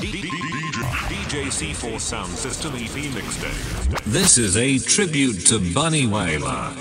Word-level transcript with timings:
DJ 0.00 1.48
C4 1.52 2.00
Sound 2.00 2.32
System 2.32 2.72
EP 2.76 3.12
Mixtape. 3.12 4.02
This 4.04 4.38
is 4.38 4.56
a 4.56 4.78
tribute 4.78 5.46
to 5.48 5.58
Bunny 5.74 6.06
Wailer. 6.06 6.72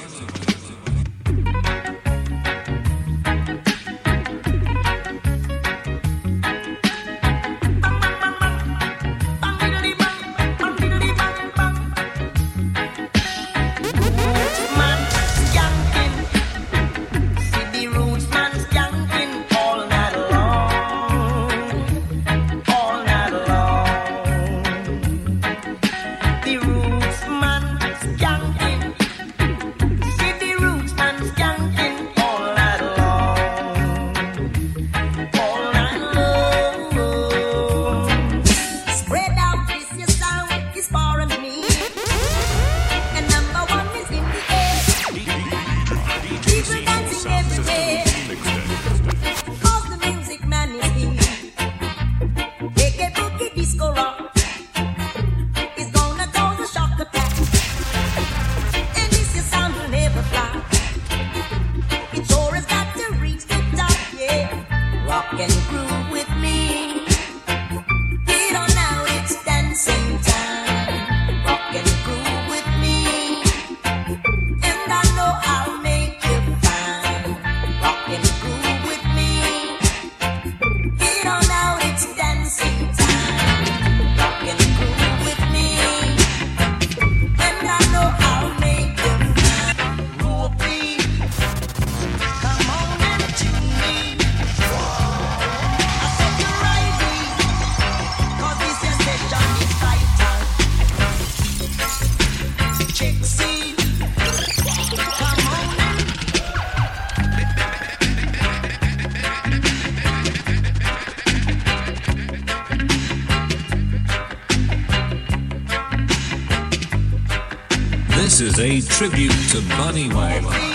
This 118.41 118.57
is 118.57 118.59
a 118.59 118.89
tribute 118.89 119.31
to 119.49 119.61
Bunny 119.77 120.09
Wailer. 120.09 120.70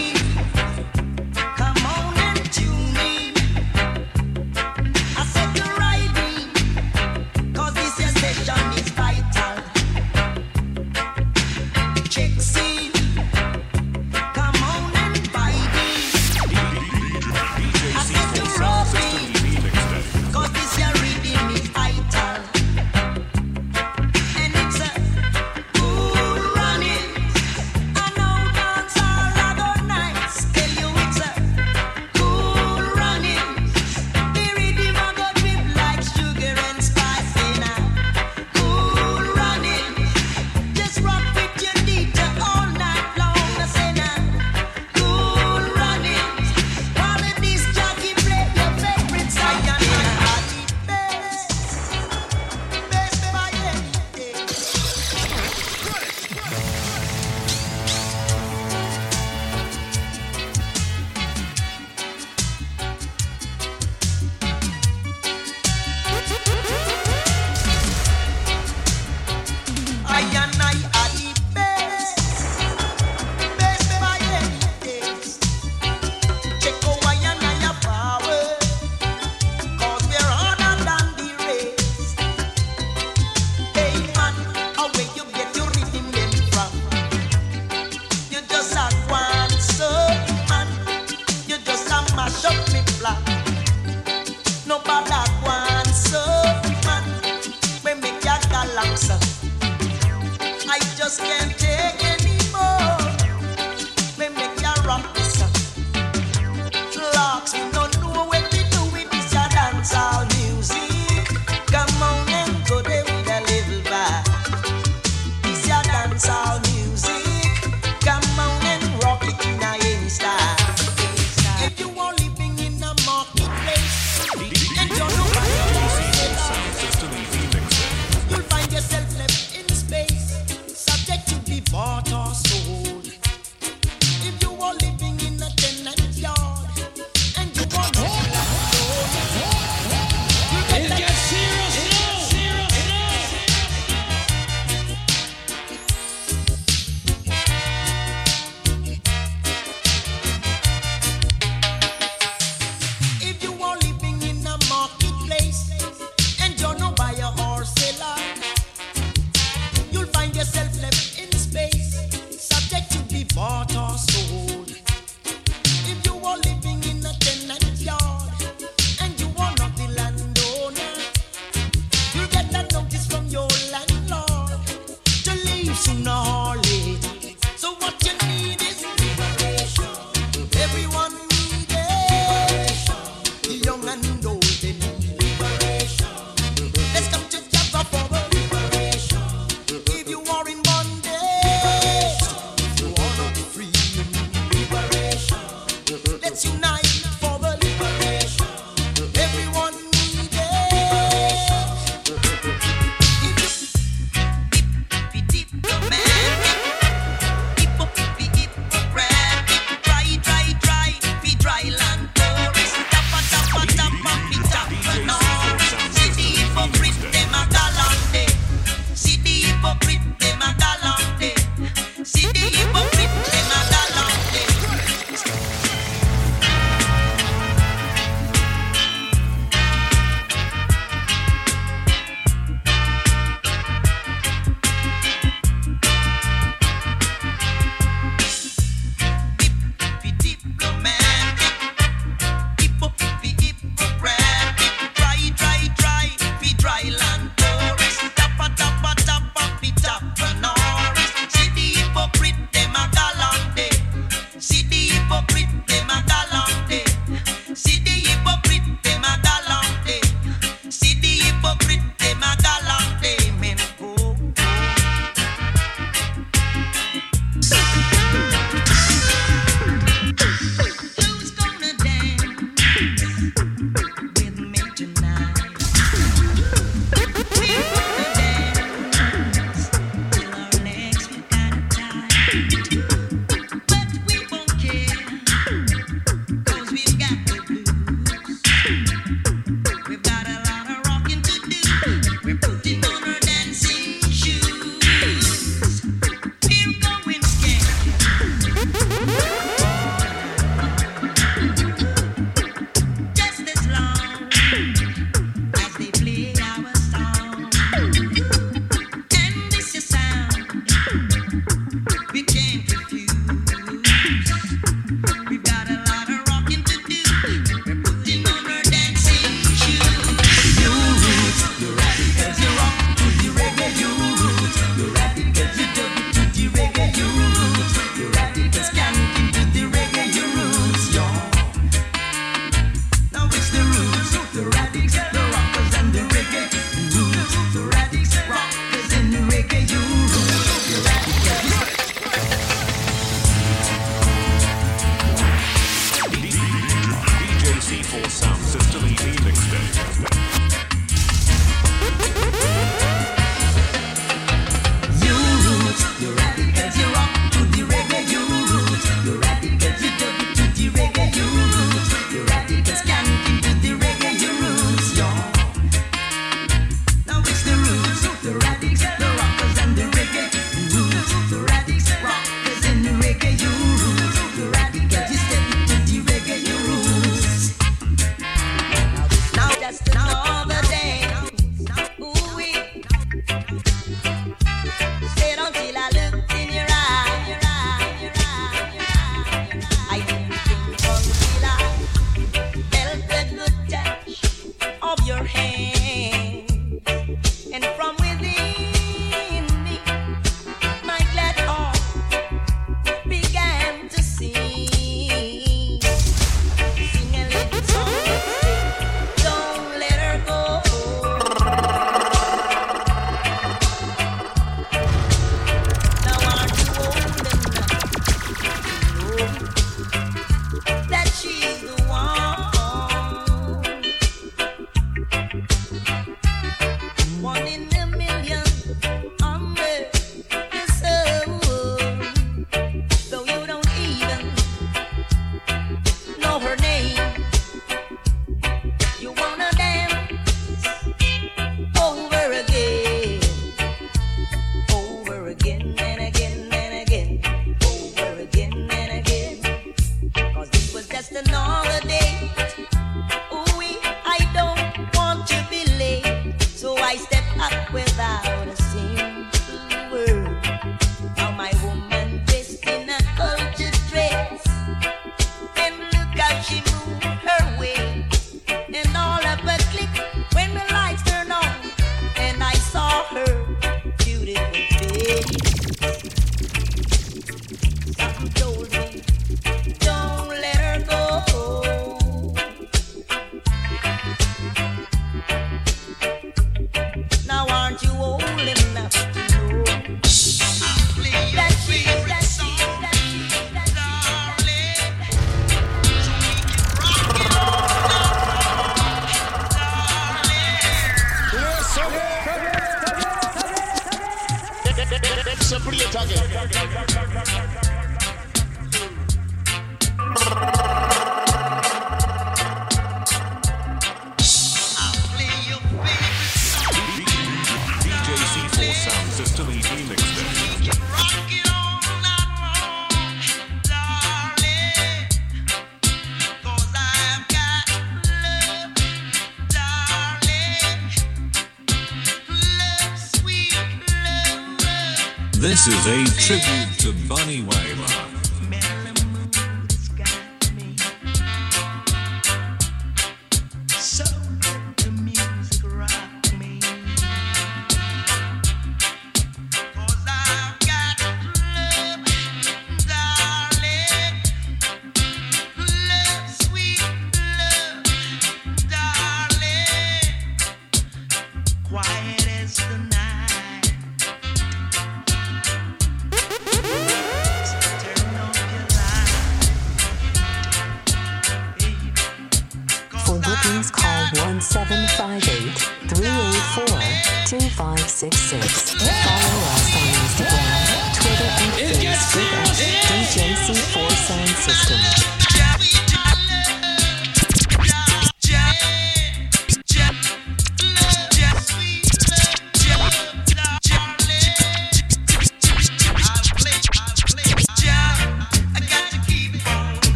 966. 578.10 578.86
Follow 578.86 579.42
us 579.50 579.66
on 579.74 579.88
Instagram, 579.98 580.70
Twitter, 580.94 581.30
and 581.42 581.50
Facebook 581.58 582.30
at 582.34 582.54
DJC4 582.86 583.90
Sound 584.06 584.28
System. 584.46 585.25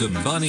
To 0.00 0.08
Bunny 0.24 0.48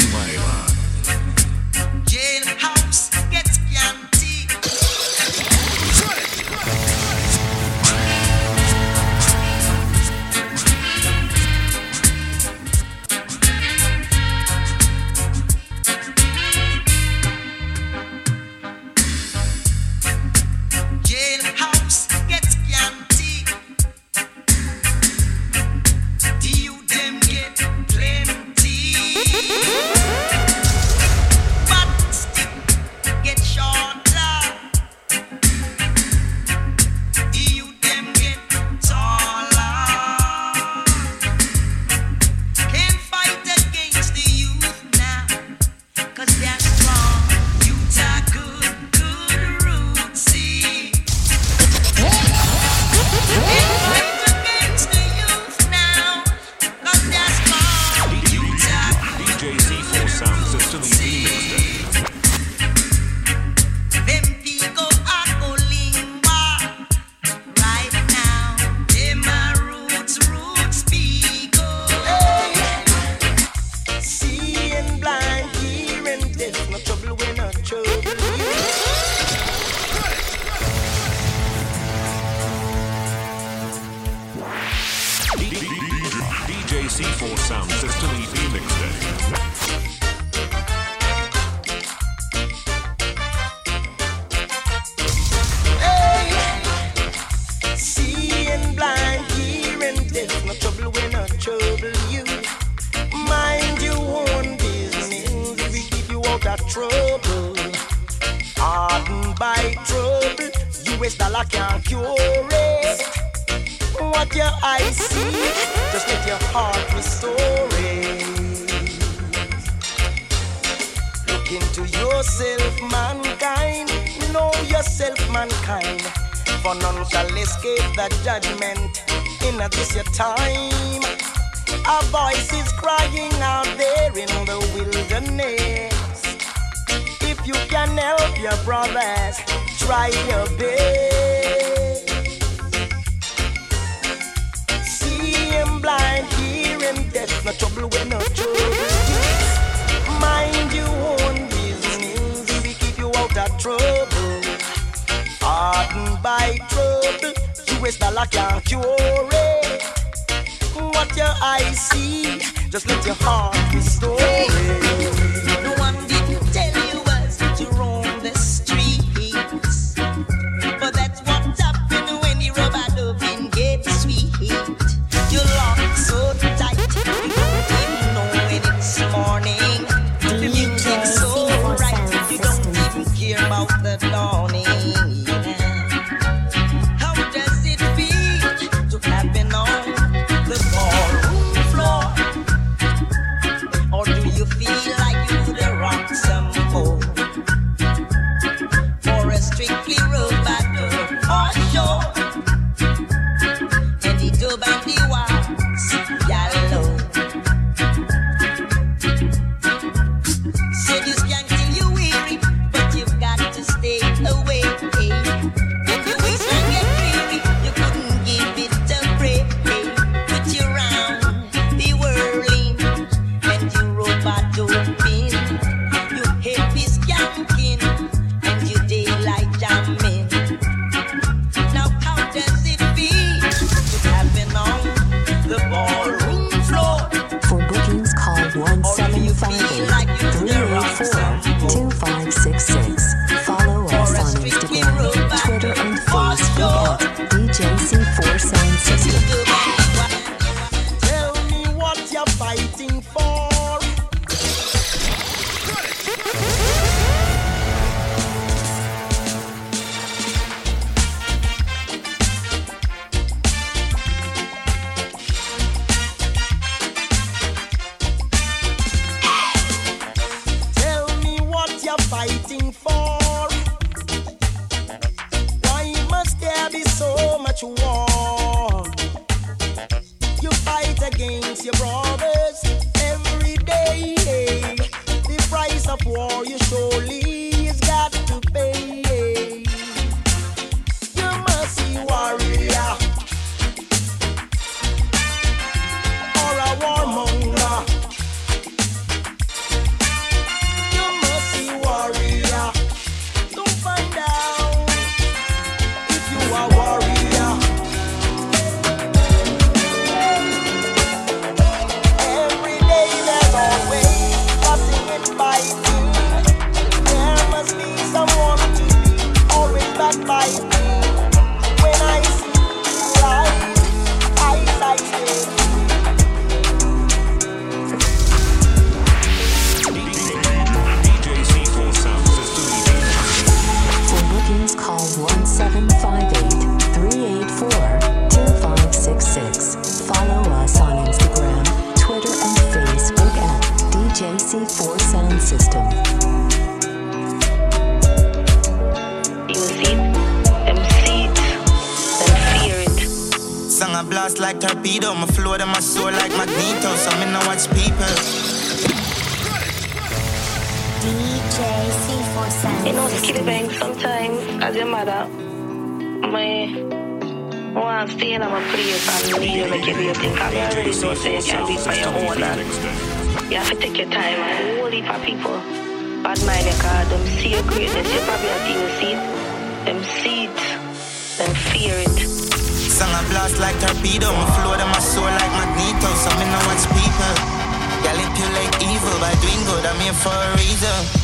a. 390.84 391.22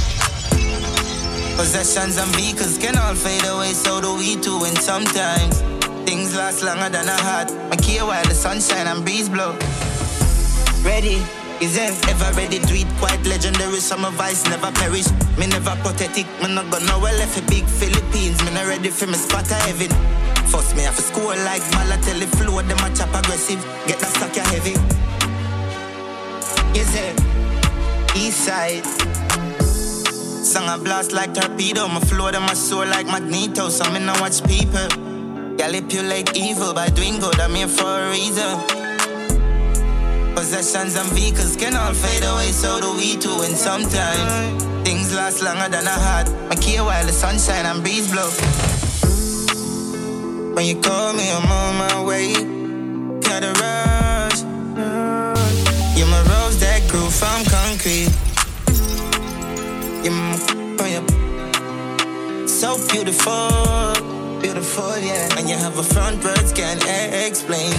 Possessions 1.57 2.17
and 2.17 2.29
vehicles 2.35 2.77
can 2.77 2.97
all 2.97 3.15
fade 3.15 3.45
away, 3.45 3.73
so 3.73 3.99
do 3.99 4.15
we 4.15 4.35
too. 4.35 4.63
And 4.63 4.77
sometimes 4.77 5.61
things 6.05 6.35
last 6.35 6.63
longer 6.63 6.89
than 6.89 7.07
a 7.07 7.17
heart. 7.17 7.51
I 7.71 7.75
care 7.75 8.05
while 8.05 8.23
the 8.23 8.35
sunshine 8.35 8.87
and 8.87 9.03
breeze 9.03 9.29
blow. 9.29 9.57
Ready? 10.83 11.21
Is 11.59 11.75
it 11.75 11.89
ever 12.07 12.31
ready 12.37 12.59
to 12.59 12.73
eat? 12.73 12.87
Quite 12.99 13.25
legendary, 13.25 13.79
summer 13.79 14.11
vice 14.11 14.45
never 14.45 14.71
perish. 14.71 15.09
Me 15.37 15.47
never 15.47 15.75
pathetic, 15.81 16.27
me 16.41 16.53
not 16.53 16.69
gonna 16.69 16.99
well 16.99 17.17
left 17.17 17.37
a 17.39 17.41
big 17.49 17.65
Philippines. 17.65 18.37
Me 18.45 18.51
not 18.53 18.67
ready 18.67 18.89
for 18.89 19.07
me 19.07 19.15
spot 19.15 19.47
heaven. 19.47 19.89
First 20.45 20.75
me 20.75 20.85
off 20.85 20.95
to 20.97 21.01
score 21.01 21.35
like 21.43 21.63
Balotelli 21.73 22.29
flow, 22.37 22.61
them 22.61 22.77
a 22.77 22.95
chop 22.95 23.09
aggressive. 23.09 23.61
Get 23.87 23.97
that 23.99 24.13
sucker 24.21 24.45
heavy. 24.53 24.77
Is 26.77 26.93
it? 26.93 27.17
East 28.15 28.45
side. 28.45 29.16
Song 30.57 30.69
I 30.69 30.77
blast 30.83 31.11
like 31.11 31.35
torpedo, 31.35 31.87
my 31.87 31.99
flow 31.99 32.31
to 32.31 32.39
my 32.39 32.55
soul 32.55 32.87
like 32.87 33.05
magneto. 33.05 33.69
So 33.69 33.83
me 33.91 33.99
no 33.99 34.13
watch 34.13 34.43
people. 34.47 34.89
Y'all 35.59 35.75
evil 36.35 36.73
by 36.73 36.89
doing 36.89 37.19
good, 37.19 37.39
I'm 37.39 37.53
here 37.53 37.67
for 37.67 37.85
a 37.85 38.09
reason. 38.09 38.57
Possessions 40.33 40.95
and 40.95 41.09
vehicles 41.13 41.55
can 41.55 41.75
all 41.75 41.93
fade 41.93 42.23
away, 42.23 42.49
so 42.51 42.81
do 42.81 42.91
we 42.97 43.17
too. 43.17 43.37
And 43.45 43.55
sometimes 43.55 44.63
things 44.83 45.13
last 45.13 45.43
longer 45.43 45.69
than 45.69 45.87
I 45.87 45.97
heart. 46.07 46.27
I 46.49 46.55
care 46.55 46.83
while 46.83 47.05
the 47.05 47.13
sunshine 47.13 47.67
and 47.67 47.83
breeze 47.83 48.11
blow. 48.11 48.31
When 50.55 50.65
you 50.65 50.81
call 50.81 51.13
me, 51.13 51.29
I'm 51.37 51.51
on 51.51 51.77
my 51.85 52.01
way. 52.01 52.33
Got 53.21 53.43
a 53.43 53.53
rush. 53.61 54.41
You're 55.95 56.07
my 56.07 56.21
rose 56.31 56.57
that 56.61 56.81
grew 56.89 57.11
from 57.11 57.45
concrete. 57.45 58.26
So 62.47 62.77
beautiful, 62.87 63.91
beautiful, 64.39 64.97
yeah. 64.99 65.37
And 65.37 65.49
you 65.49 65.57
have 65.57 65.77
a 65.77 65.83
front 65.83 66.23
words 66.23 66.53
can't 66.53 66.81
e- 66.85 66.87
eh, 66.87 67.27
explain. 67.27 67.73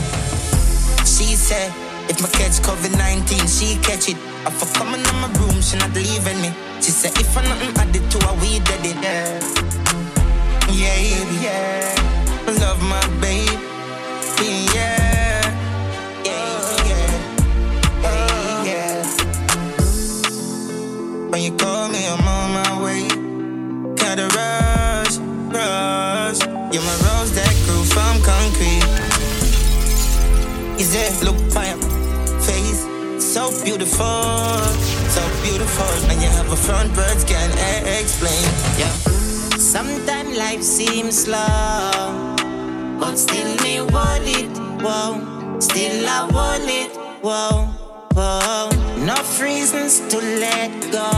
She 1.08 1.34
said, 1.34 1.72
if 2.10 2.20
my 2.20 2.28
catch 2.28 2.60
COVID 2.60 2.98
19, 2.98 3.46
she 3.48 3.76
catch 3.80 4.10
it. 4.10 4.18
I 4.44 4.50
for 4.50 4.68
coming 4.76 5.00
in 5.00 5.16
my 5.22 5.32
room, 5.40 5.62
she 5.62 5.78
not 5.78 5.94
leaving 5.94 6.40
me. 6.42 6.52
She 6.82 6.90
said, 6.92 7.12
if 7.18 7.34
I 7.34 7.42
nothing 7.48 7.74
added 7.78 8.10
to 8.10 8.18
her, 8.26 8.34
we 8.42 8.58
did 8.60 8.84
it. 8.84 9.02
Yeah, 9.02 9.40
yeah, 10.70 11.24
baby, 11.24 11.36
yeah. 11.40 11.94
Love 12.60 12.82
my 12.82 13.00
babe. 13.22 13.47
You 21.48 21.56
call 21.56 21.88
me, 21.88 22.06
I'm 22.06 22.28
on 22.28 22.48
my 22.60 22.72
way. 22.84 23.08
Gotta 23.96 24.26
rush, 24.36 25.16
rush. 25.56 26.40
You're 26.72 26.84
my 26.90 26.96
rose 27.06 27.32
that 27.38 27.54
grew 27.64 27.84
from 27.94 28.14
concrete. 28.22 28.84
Is 30.78 30.94
it 30.94 31.24
look 31.24 31.38
your 31.38 31.78
face? 32.40 32.80
So 33.34 33.50
beautiful, 33.64 34.60
so 35.16 35.22
beautiful. 35.42 36.10
And 36.10 36.20
you 36.20 36.28
have 36.28 36.52
a 36.52 36.56
front 36.56 36.94
words 36.96 37.24
can't 37.24 37.54
explain. 37.98 38.42
Yeah. 38.76 38.92
Sometimes 39.56 40.36
life 40.36 40.62
seems 40.62 41.24
slow, 41.24 42.36
but 43.00 43.16
still 43.16 43.50
me 43.62 43.80
want 43.80 44.24
it. 44.26 44.52
Whoa, 44.84 45.60
still 45.60 46.06
I 46.08 46.28
want 46.30 46.68
it. 46.68 46.90
Whoa, 47.22 47.64
whoa. 48.12 48.87
Enough 49.08 49.40
reasons 49.40 50.00
to 50.10 50.18
let 50.18 50.70
go. 50.92 51.08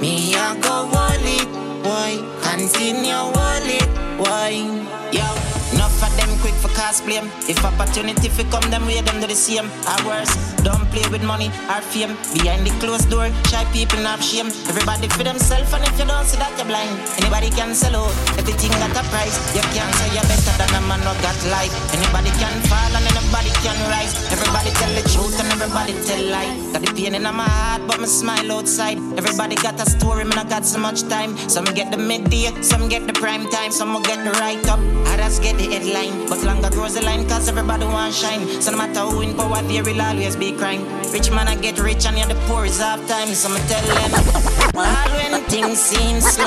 Me 0.00 0.34
I 0.34 0.56
go 0.62 0.88
want 0.88 1.20
it. 1.22 1.46
Why? 1.84 2.16
Continue 2.40 3.12
want 3.36 3.66
it. 3.68 3.88
Why? 4.18 4.97
Cause 6.88 7.04
blame. 7.04 7.28
If 7.44 7.60
opportunity 7.64 8.28
fi 8.32 8.44
come, 8.48 8.64
them 8.72 8.86
way 8.88 9.00
them 9.04 9.20
do 9.20 9.26
the 9.28 9.36
same. 9.36 9.68
Or 9.84 10.00
worse, 10.08 10.32
don't 10.64 10.88
play 10.88 11.04
with 11.12 11.22
money 11.22 11.52
or 11.68 11.80
fame. 11.92 12.16
Behind 12.32 12.64
the 12.64 12.72
closed 12.80 13.10
door, 13.12 13.28
shy 13.52 13.64
people 13.76 14.00
not 14.00 14.24
shame. 14.24 14.48
Everybody 14.72 15.08
for 15.12 15.24
themselves, 15.24 15.68
and 15.76 15.84
if 15.84 15.98
you 16.00 16.06
don't 16.08 16.24
see 16.24 16.40
that, 16.40 16.52
you're 16.56 16.64
blind. 16.64 16.96
Anybody 17.20 17.52
can 17.52 17.74
sell 17.76 17.92
out, 17.92 18.14
everything 18.40 18.72
got 18.80 18.96
a 18.96 19.04
price. 19.12 19.36
You 19.52 19.60
can't 19.76 19.92
say 20.00 20.08
you're 20.16 20.28
better 20.32 20.54
than 20.56 20.72
a 20.72 20.80
man 20.88 21.04
who 21.04 21.12
got 21.20 21.38
life. 21.52 21.72
Anybody 21.92 22.32
can 22.40 22.56
fall 22.72 22.92
and 22.96 23.04
anybody 23.04 23.52
can 23.60 23.76
rise. 23.92 24.16
Everybody 24.32 24.70
tell 24.80 24.92
the 24.96 25.04
truth 25.12 25.36
and 25.40 25.48
everybody 25.52 25.92
tell 26.08 26.24
lie. 26.32 26.52
Got 26.72 26.82
the 26.88 26.90
pain 26.96 27.14
in 27.14 27.22
my 27.22 27.44
heart, 27.44 27.84
but 27.86 28.00
me 28.00 28.08
smile 28.08 28.48
outside. 28.52 28.96
Everybody 29.20 29.56
got 29.60 29.76
a 29.76 29.84
story, 29.84 30.24
man, 30.24 30.38
I 30.40 30.44
got 30.48 30.64
so 30.64 30.78
much 30.78 31.04
time. 31.12 31.36
Some 31.52 31.68
get 31.76 31.90
the 31.92 31.98
midday, 31.98 32.48
some 32.62 32.88
get 32.88 33.06
the 33.06 33.12
prime 33.12 33.44
time, 33.50 33.72
some 33.72 33.92
get 34.02 34.24
the 34.24 34.32
right 34.40 34.64
up. 34.68 34.80
Others 35.12 35.40
get 35.40 35.56
the 35.58 35.66
headline, 35.68 36.28
but 36.28 36.40
longer 36.44 36.70
grows 36.78 36.94
the 36.94 37.02
line, 37.02 37.26
cause 37.28 37.48
everybody 37.48 37.84
want 37.84 38.14
shine. 38.14 38.46
So 38.62 38.70
no 38.70 38.78
matter 38.78 39.00
who 39.00 39.20
in 39.22 39.34
power, 39.36 39.60
there 39.62 39.82
will 39.82 40.00
always 40.00 40.36
be 40.36 40.52
crime. 40.52 40.82
Rich 41.12 41.30
man, 41.30 41.48
I 41.48 41.56
get 41.56 41.78
rich, 41.78 42.06
and 42.06 42.16
you're 42.16 42.28
the 42.28 42.36
poor 42.46 42.64
is 42.64 42.78
half 42.78 43.00
time. 43.08 43.34
So 43.34 43.48
me 43.48 43.60
tell 43.66 43.86
them, 43.94 44.12
all 44.76 45.10
when 45.16 45.42
things 45.50 45.78
seem 45.78 46.20
slow. 46.20 46.46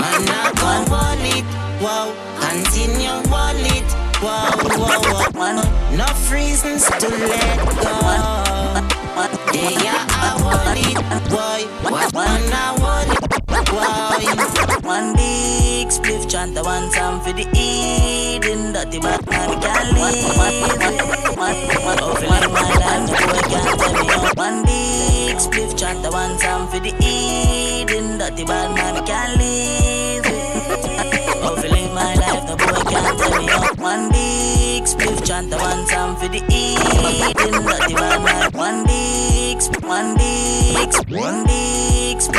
Man, 0.00 0.24
I 0.24 0.52
go 0.56 0.70
wallet, 0.90 1.46
wow, 1.84 2.08
continue 2.40 3.18
wallet, 3.30 3.88
wow, 4.24 4.50
wow, 4.80 5.28
wow. 5.34 5.92
Enough 5.92 6.32
reasons 6.32 6.86
to 6.86 7.08
let 7.08 7.58
go. 7.82 8.41
Yeah, 9.14 10.06
I 10.08 10.40
want 10.40 10.78
it, 10.80 10.96
boy. 11.28 11.68
Man, 12.16 12.48
I 12.48 12.72
want 12.80 13.12
it, 13.12 13.20
boy. 13.68 14.88
One 14.88 15.12
big 15.14 15.88
spliff 15.88 16.30
chant, 16.30 16.56
I 16.56 16.62
some 16.92 17.20
for 17.20 17.32
the 17.32 17.46
eating. 17.54 18.72
Dirty 18.72 18.98
bad 19.00 19.26
man 19.28 19.60
can't 19.60 19.92
live. 19.92 21.36
One, 21.36 21.98
oh, 22.00 22.14
feeling 22.14 22.30
my 22.30 22.40
the 22.40 22.48
boy 22.48 22.72
can't 22.80 23.78
tell 23.78 23.92
me. 23.92 24.08
One 24.34 24.64
big 24.64 25.36
spliff 25.36 25.76
chant, 25.78 26.06
I 26.06 26.08
want 26.08 26.40
some 26.40 26.68
for 26.68 26.80
the 26.80 26.94
eating. 27.04 28.16
Dirty 28.16 28.44
bad 28.44 28.74
man 28.74 29.04
can't 29.04 29.36
live. 29.36 29.72
The 32.52 32.64
boy 32.64 32.90
can't 32.90 33.18
tell 33.18 33.38
me 33.38 33.46
no. 33.46 33.58
One 33.82 34.10
big 34.10 34.84
spliff 34.84 35.24
chant, 35.26 35.52
I 35.52 35.56
want 35.56 35.88
some 35.88 36.16
for 36.16 36.28
the 36.28 36.42
eating. 36.48 37.52
Dirty 37.64 37.94
bad 37.94 38.22
man. 38.24 38.52
One 38.52 38.84
big, 38.86 39.60
sp- 39.60 39.82
one 39.84 40.16
big, 40.16 40.92
sp- 40.92 41.10
one 41.10 41.44
big, 41.46 42.20
sp- 42.20 42.36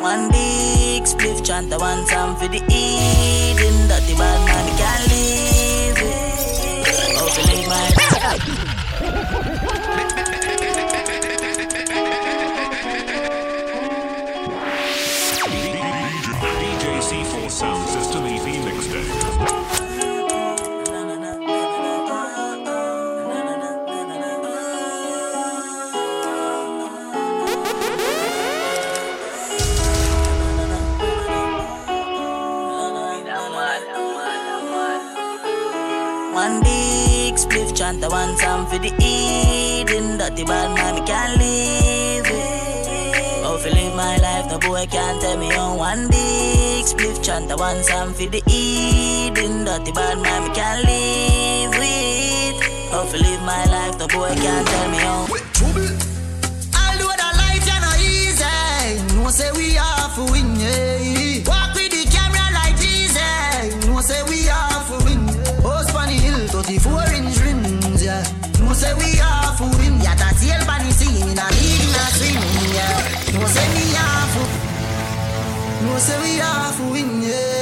one 0.00 0.30
big 0.30 1.02
spliff 1.04 1.44
chant, 1.44 1.72
I 1.72 1.76
want 1.78 2.08
some 2.08 2.36
for 2.36 2.48
the 2.48 2.62
eating. 2.68 3.88
Dirty 3.88 4.14
bad 4.14 4.40
man 4.46 4.66
can't 4.78 5.04
live 5.08 5.98
it. 6.02 7.18
Oh, 7.20 7.28
my 7.68 8.64
spliff 38.08 38.08
chant, 38.08 38.12
I 38.12 38.16
want 38.16 38.38
some 38.38 38.66
for 38.66 38.78
the 38.78 38.92
eating. 39.02 40.18
Dirty 40.18 40.44
bad 40.44 40.74
man 40.74 41.06
can't 41.06 41.38
live 41.38 42.26
it. 42.26 43.44
If 43.50 43.66
you 43.66 43.72
live 43.72 43.94
my 43.96 44.16
life, 44.18 44.50
no 44.50 44.58
boy 44.58 44.68
boy 44.68 44.86
can't 44.86 45.20
tell 45.20 45.36
me 45.36 45.52
on 45.54 45.78
one 45.78 46.08
big 46.08 46.84
spliff 46.84 47.22
chant. 47.24 47.50
I 47.50 47.54
want 47.56 47.84
some 47.84 48.14
for 48.14 48.26
the 48.26 48.42
eating. 48.46 49.64
Dirty 49.64 49.92
bad 49.92 50.18
man, 50.20 50.42
me 50.48 50.54
can't 50.54 50.84
live 50.84 51.70
with. 51.78 52.56
How 52.90 53.04
to 53.04 53.16
live 53.16 53.42
my 53.42 53.64
life, 53.66 53.98
the 53.98 54.06
boy 54.08 54.34
can't 54.34 54.66
tell 54.66 54.90
me 54.90 55.00
on. 55.02 55.28
Although 56.80 57.16
the 57.22 57.30
life 57.42 57.66
ya 57.66 57.78
no 57.84 57.90
easy, 58.00 59.16
no 59.16 59.30
say 59.30 59.50
we 59.52 59.74
have 59.74 60.14
to 60.14 60.24
win. 60.32 60.56
Yeah. 60.56 61.44
Walk 61.46 61.74
with 61.74 61.90
the 61.90 62.04
camera 62.10 62.46
like 62.54 62.80
easy, 62.80 63.86
no 63.86 64.00
say 64.00 64.22
we 64.28 64.46
have 64.46 64.67
say 68.78 68.94
we 68.94 69.10
have 69.18 69.58
to 69.58 69.64
win. 69.78 69.94
Yeah, 70.00 70.14
that 70.14 70.34
tail 70.38 70.62
on 70.70 70.80
the 70.86 70.90
scene 70.94 71.18
in 71.18 71.38
a 71.38 71.46
league 71.58 71.82
in 71.82 71.94
a 71.98 72.04
swim, 72.14 72.42
yeah. 72.74 73.34
No 73.34 73.42
say 73.50 73.66
we 73.74 73.84
have 73.98 74.32
to, 74.34 74.42
no 75.84 75.92
say 75.98 76.18
we 76.22 76.32
have 76.38 76.76
to 76.78 76.84
win, 76.94 77.10
yeah. 77.22 77.58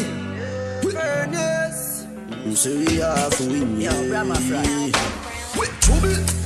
Ernest. 0.95 2.07
You 2.45 2.55
say 2.55 2.77
we 2.77 2.95
have 2.97 3.35
to 3.37 3.43
win, 3.49 3.81
Yo, 3.81 3.91
Brahma 4.09 4.35
Fry. 4.35 4.91
With 5.57 5.73
trouble. 5.81 6.44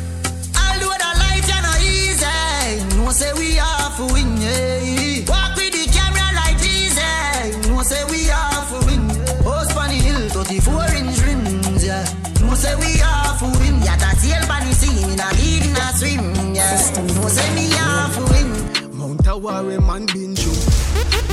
No 3.10 3.14
say 3.14 3.34
we 3.34 3.56
have 3.56 3.98
to 3.98 4.06
win, 4.14 4.38
yeah. 4.38 5.26
Walk 5.26 5.56
with 5.58 5.74
the 5.74 5.90
camera 5.90 6.30
like 6.38 6.62
easy, 6.62 7.72
no 7.74 7.82
say 7.82 8.06
we 8.06 8.26
have 8.26 8.70
to 8.70 8.86
win. 8.86 9.10
House 9.42 9.76
on 9.76 9.90
the 9.90 9.98
hill, 9.98 10.30
34 10.30 10.94
inch 10.94 11.20
rims, 11.26 11.84
yeah. 11.84 12.06
No 12.46 12.54
say 12.54 12.76
we 12.76 13.02
have 13.02 13.40
to 13.40 13.46
win. 13.58 13.82
Yeah, 13.82 13.98
that 13.98 14.14
tail 14.22 14.46
on 14.46 14.62
the 14.62 14.74
scene 14.78 15.10
in 15.10 15.20
a 15.20 15.30
lead 15.42 15.66
in 15.66 15.74
a 15.74 15.90
swim, 15.98 16.54
yeah. 16.54 16.78
No 17.18 17.28
say 17.30 17.50
me 17.56 17.66
have 17.82 18.14
to 18.14 18.24
win. 18.30 18.96
Mount 18.96 19.26
a 19.26 19.36
war 19.36 19.64
where 19.64 19.82
man 19.82 20.06
been 20.14 20.36
through. 20.36 20.62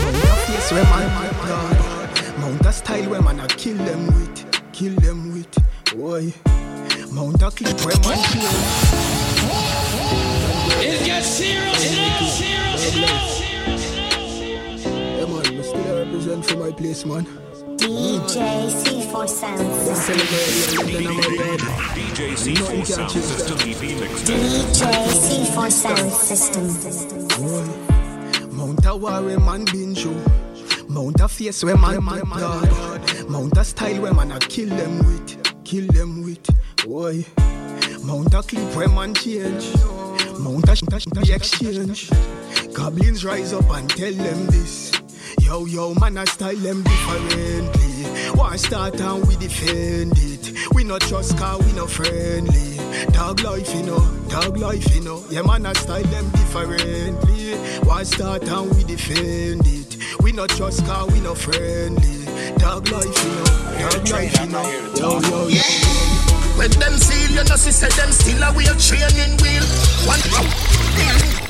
Mount 0.00 0.16
a 0.16 0.34
face 0.48 0.72
where 0.72 0.84
man 0.84 1.06
man 1.12 1.34
proud. 1.44 2.38
Mount 2.40 2.64
a 2.64 2.72
style 2.72 3.10
where 3.10 3.20
man 3.20 3.40
a 3.40 3.46
kill 3.48 3.76
them 3.76 4.06
with, 4.16 4.72
kill 4.72 4.94
them 4.94 5.34
with. 5.34 5.52
Boy, 5.94 6.32
Mount 7.12 7.42
a 7.42 7.50
clip 7.50 7.78
where 7.84 8.00
man 8.00 8.24
kill. 8.32 9.15
It 10.78 11.04
gets 11.06 11.26
serious 11.26 11.96
now, 11.96 12.26
serious 12.26 12.96
now. 12.96 13.26
Yeah 15.16 15.26
man, 15.26 15.56
me 15.56 15.62
still 15.62 15.96
represent 16.04 16.44
for 16.44 16.56
my 16.56 16.70
place 16.72 17.04
man. 17.06 17.26
DJ 17.76 18.36
C4 18.68 19.28
Sound 19.28 19.58
We 19.58 19.64
System. 19.74 20.18
celebrate 20.18 20.78
and 20.78 20.88
then 20.88 21.06
I'm 21.06 21.18
a 21.18 21.20
red. 21.38 21.60
DJ 21.94 22.18
C4 22.34 22.86
Sound 22.86 23.10
System 23.10 23.56
that. 23.58 23.66
EP 23.66 23.82
Mixtape. 24.00 24.38
DJ 24.76 24.82
C4 25.24 25.70
Sound 25.70 26.12
System. 26.12 26.64
Boy, 27.28 27.66
Mount 28.52 28.86
a 28.86 28.96
war 28.96 29.22
where 29.22 29.40
man 29.40 29.64
been 29.66 29.94
through. 29.94 30.22
Mount 30.88 31.20
a 31.20 31.28
face 31.28 31.62
where 31.64 31.76
man 31.76 32.04
man 32.04 32.20
proud. 32.22 33.28
Mount 33.28 33.56
a 33.56 33.64
style 33.64 34.00
where 34.02 34.14
man 34.14 34.32
a 34.32 34.38
kill 34.38 34.68
them 34.68 34.98
with, 34.98 35.64
kill 35.64 35.86
them 35.88 36.22
with. 36.24 36.46
Boy, 36.84 37.24
Mount 38.04 38.34
a 38.34 38.42
clip 38.42 38.74
where 38.76 38.88
man 38.88 39.14
change. 39.14 39.66
Mount 40.38 40.68
a 40.68 40.76
sh- 40.76 40.82
sh- 40.98 41.24
sh- 41.24 41.30
exchange. 41.30 42.10
Goblins 42.74 43.24
rise 43.24 43.52
up 43.52 43.68
and 43.70 43.88
tell 43.90 44.12
them 44.12 44.46
this. 44.46 44.92
Yo, 45.40 45.64
yo, 45.64 45.94
man, 45.94 46.18
I 46.18 46.24
style 46.24 46.56
them 46.56 46.82
differently. 46.82 48.04
Why 48.34 48.56
start 48.56 49.00
and 49.00 49.26
we 49.26 49.36
defend 49.36 50.12
it? 50.16 50.52
We 50.74 50.84
not 50.84 51.00
trust 51.02 51.36
car, 51.38 51.58
we 51.58 51.72
not 51.72 51.90
friendly. 51.90 52.76
Dog 53.12 53.40
life, 53.40 53.74
you 53.74 53.82
know, 53.82 54.00
dog 54.28 54.56
life, 54.58 54.94
you 54.94 55.02
know. 55.02 55.24
Yeah, 55.30 55.42
man, 55.42 55.66
I 55.66 55.72
style 55.74 56.02
them 56.04 56.28
differently. 56.30 57.54
Why 57.86 58.02
start 58.02 58.44
and 58.48 58.74
we 58.74 58.84
defend 58.84 59.62
it? 59.66 59.96
We 60.20 60.32
not 60.32 60.50
trust 60.50 60.84
car, 60.84 61.06
we 61.06 61.20
not 61.20 61.38
friendly. 61.38 62.24
Dog 62.58 62.88
life, 62.90 63.24
you 63.24 63.30
know, 63.34 63.90
dog 63.90 64.08
life, 64.10 64.40
you 64.40 64.46
know. 64.48 64.70
Yo, 64.96 65.20
yo, 65.20 65.48
yo. 65.48 66.15
When 66.56 66.70
them 66.70 66.96
seal, 66.96 67.30
you 67.30 67.44
know, 67.44 67.56
she 67.56 67.70
said 67.70 67.92
them 67.92 68.10
still 68.12 68.42
a 68.42 68.52
wheel 68.52 68.74
training 68.76 69.36
wheel. 69.42 69.62
One 70.08 71.45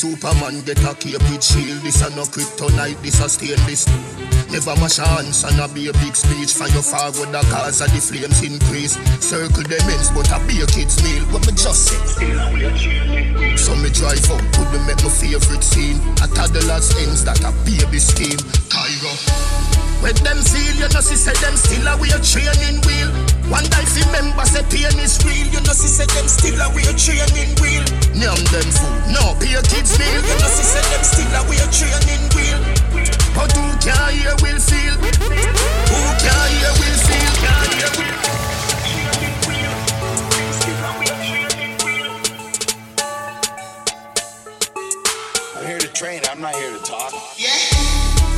Superman 0.00 0.62
get 0.64 0.80
a 0.80 0.96
with 1.28 1.44
shield. 1.44 1.82
This 1.84 2.00
a 2.00 2.08
no 2.16 2.22
kryptonite, 2.22 2.96
this 3.02 3.20
a 3.20 3.28
stainless. 3.28 3.84
Never 4.48 4.72
mash 4.80 4.96
chance 4.96 5.44
and 5.44 5.60
a 5.60 5.68
be 5.68 5.88
a 5.88 5.92
big 6.00 6.16
speech 6.16 6.54
for 6.56 6.66
your 6.72 6.80
father 6.80 7.26
the 7.26 7.44
cause 7.52 7.82
of 7.82 7.92
the 7.92 8.00
flames 8.00 8.40
increase. 8.40 8.96
Circle 9.20 9.64
them 9.64 9.90
ends, 9.92 10.08
but 10.16 10.32
a 10.32 10.40
be 10.48 10.64
a 10.64 10.66
kid's 10.66 10.96
meal. 11.04 11.20
What 11.28 11.44
me 11.44 11.52
just 11.52 11.92
say? 11.92 12.00
So 13.60 13.76
me 13.76 13.92
drive 13.92 14.24
out 14.32 14.40
to 14.40 14.60
the 14.72 14.80
make 14.88 15.04
my 15.04 15.12
favorite 15.12 15.62
scene. 15.62 16.00
A 16.24 16.26
toddler's 16.32 16.96
ends 17.04 17.22
that 17.28 17.44
a 17.44 17.52
baby 17.68 18.00
scheme. 18.00 18.40
Cairo. 18.72 19.69
When 20.00 20.16
them 20.24 20.40
seal, 20.40 20.74
you 20.80 20.88
know, 20.88 21.04
she 21.04 21.12
said 21.12 21.36
them 21.44 21.56
still 21.60 21.84
a 21.84 21.92
wear 22.00 22.16
training 22.24 22.80
wheel. 22.88 23.12
One 23.52 23.68
day 23.68 23.84
if 23.84 23.92
remember 24.00 24.48
say 24.48 24.64
pain 24.72 24.96
is 24.96 25.20
real, 25.28 25.44
you 25.52 25.60
know, 25.60 25.76
she 25.76 25.92
said 25.92 26.08
them 26.16 26.24
still 26.24 26.56
a 26.56 26.72
wear 26.72 26.88
training 26.96 27.52
wheel. 27.60 27.84
Name 28.16 28.44
them 28.48 28.68
food, 28.72 29.12
no 29.12 29.36
pay 29.36 29.52
your 29.52 29.64
kids 29.68 29.98
meal. 30.00 30.24
You 30.24 30.36
know, 30.40 30.48
she 30.48 30.64
said 30.64 30.86
them 30.88 31.04
still 31.04 31.28
a 31.36 31.42
wear 31.44 31.68
training 31.68 32.24
wheel. 32.32 32.60
But 33.36 33.52
who 33.52 33.64
can 33.84 34.16
hear 34.16 34.32
will 34.40 34.60
feel? 34.60 34.96
Who 34.96 36.00
can 36.16 36.48
hear 36.48 36.72
will 36.80 37.00
feel? 37.04 37.32
Can 37.44 37.68
hear 37.76 37.92
will 38.00 38.10
I'm 45.60 45.66
here 45.66 45.78
to 45.78 45.92
train, 45.92 46.22
I'm 46.30 46.40
not 46.40 46.54
here 46.54 46.72
to 46.72 46.82
talk. 46.84 47.12
Yeah. 47.36 47.50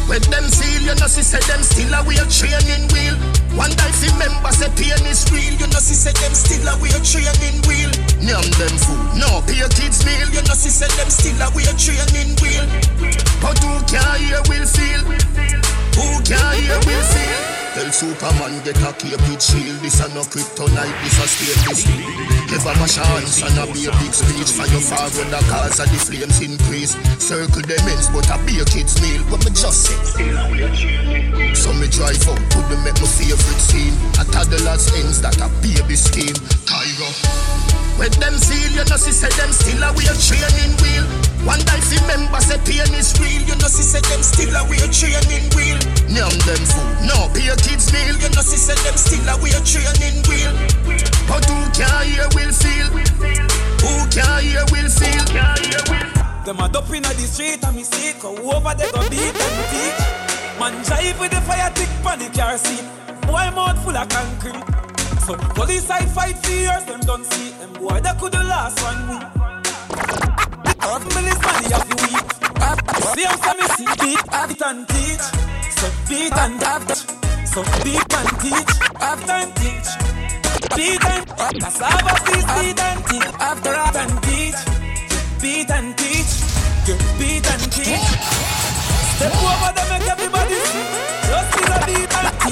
When 0.08 0.20
them 0.22 0.48
seal, 0.50 0.71
you 0.82 0.94
know, 0.98 1.06
she 1.06 1.22
said 1.22 1.42
them 1.46 1.62
still 1.62 1.94
a 1.94 2.02
wear 2.02 2.26
training 2.26 2.86
wheel. 2.90 3.14
One 3.54 3.70
day 3.70 3.90
if 3.90 4.02
remember 4.10 4.50
say 4.50 4.70
pain 4.74 5.02
is 5.06 5.22
real, 5.30 5.54
you 5.54 5.68
know, 5.70 5.82
she 5.82 5.94
said 5.94 6.16
them 6.18 6.34
still 6.34 6.66
a 6.66 6.74
wear 6.82 6.98
training 7.06 7.62
wheel. 7.66 7.90
Name 8.18 8.50
them 8.58 8.74
food, 8.82 9.02
no 9.18 9.42
pay 9.46 9.62
kids 9.78 10.02
meal, 10.04 10.28
you 10.34 10.42
know, 10.42 10.58
she 10.58 10.70
said 10.70 10.90
them 10.98 11.10
still 11.10 11.38
a 11.38 11.48
wear 11.54 11.72
training 11.78 12.34
wheel. 12.42 12.66
But 13.38 13.58
who 13.62 13.72
can 13.86 14.02
hear 14.18 14.42
will 14.50 14.66
feel? 14.66 15.02
Who 15.98 16.06
can 16.26 16.50
hear 16.58 16.78
will 16.86 17.06
feel? 17.14 17.61
Tell 17.72 17.88
Superman 17.90 18.60
get 18.64 18.76
a 18.84 18.92
with 18.92 19.40
shield. 19.40 19.80
This 19.80 20.04
a 20.04 20.08
no 20.12 20.20
kryptonite, 20.28 20.92
this 21.00 21.16
a 21.16 21.24
stainless 21.24 21.80
steel. 21.80 22.04
Never 22.52 22.76
mash 22.76 23.00
hands 23.00 23.40
and 23.40 23.56
a 23.56 23.64
be 23.72 23.88
a 23.88 23.92
big 23.96 24.12
speech 24.12 24.52
for 24.52 24.68
your 24.68 24.84
father 24.84 25.24
the 25.32 25.40
cause 25.48 25.80
of 25.80 25.88
the 25.88 25.96
flames 25.96 26.44
increase. 26.44 26.92
Circle 27.16 27.64
them 27.64 27.88
ends, 27.88 28.12
but 28.12 28.28
a 28.28 28.36
be 28.44 28.60
a 28.60 28.64
kid's 28.68 29.00
meal. 29.00 29.24
What 29.32 29.40
me 29.48 29.56
just 29.56 29.88
say? 29.88 29.96
So 31.56 31.72
me 31.72 31.88
drive 31.88 32.20
out 32.28 32.44
to 32.52 32.58
the 32.68 32.76
make 32.84 33.00
my 33.00 33.08
favorite 33.08 33.62
scene. 33.64 33.96
A 34.20 34.24
toddler's 34.28 34.92
ends 34.92 35.22
that 35.24 35.40
a 35.40 35.48
baby 35.64 35.96
scheme. 35.96 36.36
Cairo. 36.68 37.71
When 38.00 38.10
them 38.18 38.36
seal, 38.38 38.72
you 38.72 38.84
know, 38.88 38.96
she 38.96 39.12
said 39.12 39.32
them 39.36 39.52
still 39.52 39.82
a 39.82 39.92
wear 39.92 40.14
training 40.16 40.74
wheel. 40.80 41.04
One 41.44 41.60
if 41.60 41.90
remember 41.90 42.40
say 42.40 42.58
pain 42.62 42.92
is 42.94 43.12
real, 43.18 43.42
you 43.42 43.56
know, 43.58 43.68
she 43.68 43.82
said 43.82 44.04
them 44.06 44.22
still 44.22 44.54
a 44.54 44.62
wear 44.64 44.86
training 44.88 45.50
wheel. 45.52 45.78
Name 46.08 46.38
them 46.46 46.62
food, 46.66 47.06
no 47.06 47.28
pay 47.34 47.50
kids 47.60 47.92
meal, 47.92 48.16
you 48.16 48.30
know, 48.30 48.42
she 48.46 48.56
said 48.56 48.78
them 48.86 48.96
still 48.96 49.26
a 49.28 49.34
wear 49.42 49.58
training 49.66 50.22
wheel. 50.30 50.54
But 51.26 51.44
who 51.46 51.58
can 51.74 51.90
hear 52.06 52.28
will 52.34 52.54
feel? 52.54 52.88
Who 53.82 53.92
can 54.10 54.38
hear 54.42 54.64
will 54.70 54.90
feel? 54.90 55.24
Them 56.44 56.58
a 56.58 56.68
dope 56.68 56.90
inna 56.90 57.08
the 57.14 57.26
street 57.26 57.62
and 57.64 57.76
me 57.76 57.84
see. 57.84 58.18
Go 58.18 58.34
over 58.34 58.74
there 58.74 58.90
go 58.90 59.02
beat 59.08 59.34
them 59.34 59.54
teach. 59.70 59.98
Man 60.58 60.74
drive 60.82 61.18
with 61.20 61.30
the 61.30 61.40
fire 61.42 61.70
tick 61.74 61.88
pon 62.02 62.18
the 62.18 62.28
car 62.30 62.58
seat. 62.58 62.84
Boy 63.26 63.50
mouth 63.54 63.78
full 63.84 63.96
of 63.96 64.08
concrete. 64.08 64.81
So 65.26 65.36
police 65.54 65.88
I 65.88 66.04
fight 66.06 66.36
for 66.38 66.50
them 66.50 67.00
don't 67.06 67.24
see 67.24 67.50
them 67.50 67.72
boy 67.74 68.00
that 68.00 68.18
could 68.18 68.32
the 68.32 68.42
last 68.42 68.82
one 68.82 69.00
week. 69.06 69.22
Half 70.82 71.02
million 71.14 71.38
money 71.46 71.70
have 71.70 71.86
to 71.86 71.96
week. 72.10 72.28
See 73.14 73.22
how 73.22 73.36
some 73.38 73.62
see 73.78 73.86
beat, 74.02 74.22
have 74.34 74.50
and 74.66 74.82
teach. 74.90 75.24
So 75.78 75.86
beat 76.08 76.34
and 76.34 76.62
have 76.62 76.90
So 77.46 77.62
beat 77.86 78.12
and 78.18 78.30
teach, 78.42 78.72
have 78.98 79.30
and 79.30 79.54
teach. 79.62 79.90
Beat 80.74 81.04
and 81.06 81.24
cassava 81.62 82.14
seeds, 82.26 82.46
beat 82.58 82.80
and 82.82 83.00
teach. 83.06 83.30
After 83.38 83.74
have 83.78 83.96
and 84.02 84.14
teach. 84.26 84.58
Beat 85.38 85.70
and 85.70 85.96
teach. 85.98 86.32
Beat 87.18 87.46
and 87.46 87.64
teach. 87.70 88.06
Step 89.14 89.34
over 89.38 89.70
them 89.70 89.86
make 89.86 90.08
everybody 90.10 90.54
see. 90.66 91.21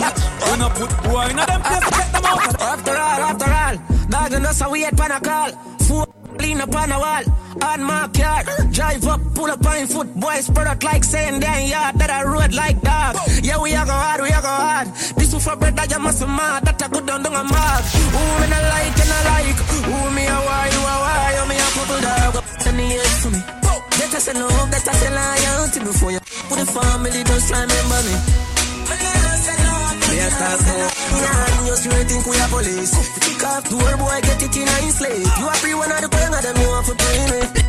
Teach. 0.00 0.20
Wanna 0.48 0.68
put 0.70 0.90
boy 1.04 1.28
in 1.28 1.36
them 1.36 1.62
place 1.62 1.90
get 1.90 2.08
them 2.12 2.24
out. 2.24 2.60
After 2.60 2.96
all, 2.96 3.20
after 3.30 3.50
all, 3.52 3.76
dog 4.08 4.32
and 4.32 4.46
us 4.46 4.60
a 4.62 4.70
wait 4.70 4.96
pan 4.96 5.10
a 5.12 5.20
call. 5.20 5.50
Four 5.86 6.06
lean 6.38 6.60
up 6.60 6.74
on 6.74 6.92
a 6.92 6.98
wall, 6.98 7.24
on 7.62 7.82
my 7.82 8.08
car. 8.16 8.42
Drive 8.72 9.06
up, 9.06 9.20
pull 9.34 9.50
up 9.50 9.66
on 9.66 9.86
foot, 9.86 10.14
boy 10.14 10.40
spread 10.40 10.66
out 10.66 10.82
like 10.82 11.04
saying 11.04 11.40
damn 11.40 11.68
yard 11.68 11.94
that 11.96 12.10
I 12.10 12.24
road 12.24 12.54
like 12.54 12.80
dog. 12.80 13.16
Yeah, 13.42 13.60
we 13.60 13.72
a 13.72 13.84
go 13.84 13.92
hard, 13.92 14.22
we 14.22 14.28
a 14.28 14.40
go 14.40 14.48
hard. 14.48 14.88
This 15.16 15.34
for 15.44 15.56
bread 15.56 15.76
that 15.76 15.90
you 15.90 15.98
must 15.98 16.26
mad, 16.26 16.64
that 16.64 16.80
a 16.82 16.88
good 16.88 17.06
down 17.06 17.22
down 17.22 17.34
a 17.34 17.44
mark. 17.44 17.84
Who 18.14 18.20
me 18.40 18.46
not 18.48 18.64
like 18.72 18.96
and 19.02 19.12
I 19.12 19.20
like, 19.28 19.60
who 19.84 19.96
me 20.16 20.24
a 20.24 20.38
why, 20.48 20.68
you 20.72 20.80
a 20.80 20.94
why, 21.04 21.36
you 21.36 21.44
me 21.50 21.56
a 21.60 21.66
purple 21.76 22.00
dog. 22.00 22.34
Send 22.60 22.78
the 22.78 22.84
ears 22.88 23.18
for 23.22 23.30
me. 23.30 23.42
That 24.00 24.14
I 24.14 24.18
say 24.18 24.32
love, 24.32 24.70
that 24.70 24.88
I 24.88 24.92
say 24.96 25.10
loyalty 25.12 25.80
before 25.80 26.10
you 26.12 26.20
put 26.48 26.58
the 26.58 26.64
family, 26.64 27.22
just 27.22 27.52
remember 27.52 28.00
me. 28.08 29.19
A 30.10 30.30
start 30.30 30.58
smoke. 30.58 30.90
Nah, 31.22 31.66
you 31.66 31.76
straight 31.76 32.06
think 32.08 32.26
we 32.26 32.36
a 32.36 32.46
police. 32.48 32.94
Kick 33.20 33.46
off 33.46 33.70
door, 33.70 33.96
boy, 33.96 34.20
get 34.22 34.42
it 34.42 34.56
in 34.56 34.66
a 34.66 34.90
slave. 34.90 35.26
You 35.38 35.48
a 35.48 35.54
free 35.54 35.74
one 35.74 35.92
of 35.92 36.00
the 36.02 36.08
gang 36.08 36.34
of 36.34 36.42
them, 36.42 36.56
you 36.60 36.68
want 36.68 36.86
to 36.86 36.94
play 36.94 37.30
me. 37.30 37.59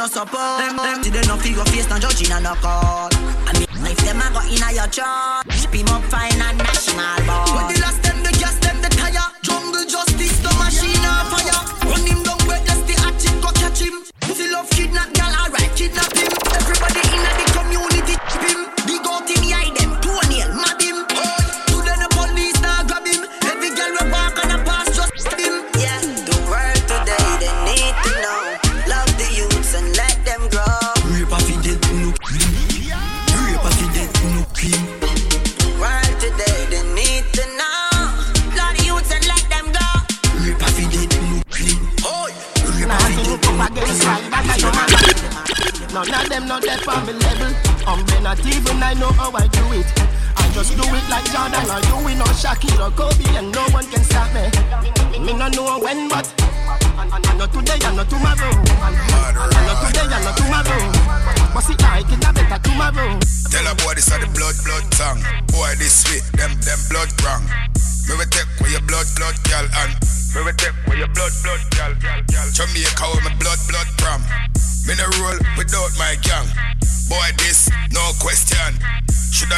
No 0.00 0.06
support. 0.06 0.58
Them, 0.58 0.76
them, 0.76 1.02
see 1.02 1.10
they 1.10 1.20
no 1.28 1.36
figure 1.36 1.64
face, 1.66 1.88
no 1.90 1.98
judging 1.98 2.32
and 2.32 2.44
no 2.44 2.54
call. 2.54 3.10
Mean, 3.52 3.68
if 3.92 3.98
them 3.98 4.20
a 4.20 4.32
go 4.32 4.40
in 4.48 4.62
a 4.62 4.72
your 4.72 4.88
church, 4.88 5.68
him 5.74 5.88
up 5.88 6.02
fine 6.04 6.40
and 6.40 6.58
national 6.58 7.26
ball. 7.26 7.79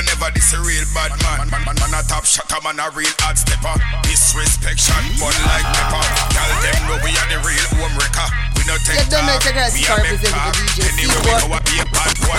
Never 0.06 0.30
this 0.34 0.52
a 0.52 0.60
real 0.60 0.84
bad 0.94 1.10
man. 1.22 1.48
Man, 1.50 1.62
man, 1.64 1.76
man 1.78 1.94
a 1.94 2.02
top 2.06 2.24
shot, 2.24 2.50
a 2.50 2.58
man 2.62 2.78
a 2.78 2.90
real 2.90 3.12
hard 3.22 3.38
stepper. 3.38 3.74
Disrespect, 4.02 4.82
bun 5.18 5.34
like 5.46 5.66
pepper. 5.74 6.04
Gal, 6.34 6.50
them 6.62 6.78
know 6.90 6.98
we 7.06 7.10
are 7.14 7.28
the 7.30 7.38
real 7.46 7.66
home 7.78 7.94
wrecker. 7.96 8.51
We 8.62 8.70
no 8.70 8.78
take 8.78 8.94
Yeah, 8.94 9.10
don't 9.10 9.26
make 9.26 9.42
talk, 9.42 9.58
the 9.58 9.74
we 9.74 9.82
car 9.82 9.98
a 9.98 10.06
make 10.06 10.22
representing 10.22 10.38
the 10.38 10.54
DJ 10.54 10.78
Anyway, 10.86 11.18
we 11.18 11.50
C4. 11.50 11.66
be 11.66 11.74
a 11.82 11.86
bad 11.90 12.14
boy. 12.22 12.38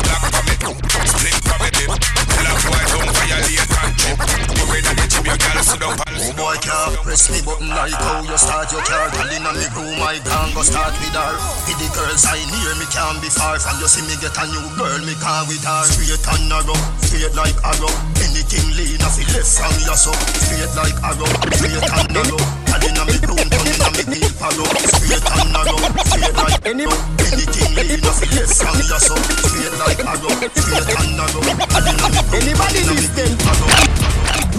Black 0.00 0.24
from 0.32 0.48
it, 0.48 0.60
split 1.04 1.36
from 1.44 1.60
it. 1.68 1.76
Tell 1.76 2.48
a 2.48 2.52
boy 2.64 2.80
don't 2.88 3.10
violate 3.12 3.68
country. 3.68 4.12
We 4.56 4.62
ready 4.72 4.88
to 4.88 5.04
chip 5.04 5.20
your 5.28 5.36
gal, 5.36 5.60
sit 5.60 5.76
down, 5.84 6.00
pal. 6.00 6.16
Oh 6.16 6.32
boy 6.32 6.56
can't 6.64 6.96
press 7.04 7.28
me 7.28 7.44
button 7.44 7.68
like 7.68 7.92
how 7.92 8.24
you 8.24 8.40
start 8.40 8.72
your 8.72 8.80
car 8.88 9.12
Girl 9.12 9.28
inna 9.36 9.52
me 9.52 9.68
room 9.76 10.00
I 10.00 10.16
can 10.24 10.48
go 10.56 10.64
start 10.64 10.96
with 10.96 11.12
her 11.12 11.32
With 11.68 11.76
the 11.76 11.88
girls 11.92 12.24
I 12.24 12.40
near 12.40 12.72
me 12.80 12.88
can't 12.88 13.20
be 13.20 13.28
far 13.28 13.60
From 13.60 13.84
you 13.84 13.88
see 13.88 14.00
me 14.08 14.16
get 14.16 14.32
a 14.40 14.44
new 14.48 14.64
girl 14.80 15.00
me 15.04 15.12
can't 15.20 15.44
with 15.44 15.60
her 15.60 15.84
Straight 15.84 16.24
and 16.24 16.48
narrow, 16.48 16.76
straight 17.04 17.36
like 17.36 17.60
arrow 17.68 17.92
Anything 18.16 18.64
lean 18.80 19.00
off 19.04 19.20
it 19.20 19.28
left 19.36 19.52
from 19.60 19.76
your 19.84 19.96
so 19.96 20.12
Straight 20.40 20.72
like 20.72 20.96
arrow, 21.04 21.28
straight 21.52 21.84
and 21.84 22.08
narrow 22.16 22.40
Girl 22.40 22.59
inna 22.86 23.02
me 23.04 23.16
room 23.26 23.48
turn 23.50 23.66
inna 23.68 23.88
me 23.96 24.02
deep 24.08 24.40
arrow 24.40 24.68
Straight 24.88 25.26
and 25.26 25.48
narrow, 25.52 25.78
straight 26.08 26.36
Anything 26.64 27.72
lean 27.76 28.04
off 28.06 28.22
it 28.22 28.30
left 28.36 28.54
from 28.56 28.78
your 28.88 29.00
so 29.00 29.16
Straight 29.44 29.74
like 29.80 30.02
arrow, 30.04 30.32
straight 30.54 30.90
and 30.96 31.10
narrow 31.16 31.40
inna 31.44 32.06
me 32.08 32.20
Anybody 32.36 32.80
inna? 32.86 34.00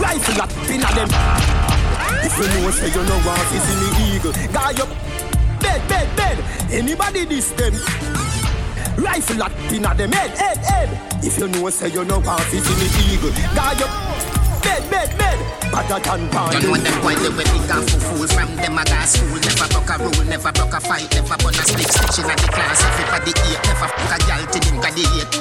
Rifle 0.02 0.42
up 0.42 0.52
in 0.70 0.82
them. 0.82 1.10
If 2.24 2.38
you 2.38 2.48
know 2.48 2.72
say 2.72 2.88
you 2.90 3.04
know 3.04 3.22
want 3.26 3.40
to 3.40 3.60
see 3.60 3.76
me 3.80 4.16
eagle, 4.16 4.34
guy 4.52 4.72
up. 4.82 4.90
Bed, 5.62 5.88
bed, 5.88 6.16
bed. 6.16 6.38
Anybody 6.72 7.26
this 7.26 7.52
them? 7.52 7.74
Rifle 8.98 9.44
up 9.44 9.52
in 9.72 9.84
them 9.84 10.12
head, 10.12 10.32
head, 10.32 10.58
head. 10.58 11.24
If 11.24 11.38
you 11.38 11.48
know 11.50 11.70
say 11.70 11.90
you 11.90 12.04
know 12.04 12.20
want 12.20 12.42
to 12.42 12.60
see 12.60 12.76
me 12.76 13.14
eagle, 13.14 13.32
guy 13.56 13.74
up. 13.84 14.11
Bed, 14.62 14.84
bed, 14.90 15.10
bed. 15.18 15.40
Better 15.72 16.00
than 16.04 16.30
pan. 16.30 16.52
You 16.54 16.68
know 16.68 16.78
them 16.78 16.98
boy 17.02 17.16
they 17.16 17.32
were 17.32 17.48
big 17.48 17.72
and 17.72 17.88
fool 17.88 18.28
From 18.28 18.52
them 18.60 18.78
a 18.78 18.84
gas 18.84 19.16
school. 19.16 19.40
Never 19.40 19.68
broke 19.72 19.90
a 19.90 19.96
rule, 19.98 20.26
never 20.28 20.52
broke 20.52 20.76
a 20.76 20.80
fight. 20.80 21.08
Never 21.16 21.38
burn 21.40 21.56
a 21.56 21.64
stick, 21.64 21.88
stitching 21.88 22.30
at 22.30 22.38
the 22.38 22.48
class. 22.52 22.84
Everybody 22.84 23.34
eat, 23.48 23.60
never 23.66 23.88
fuck 23.88 24.12
a 24.12 24.18
gal 24.28 24.44
till 24.52 24.62
them 24.62 24.78
got 24.84 24.94
the 24.94 25.04
hate. 25.08 25.32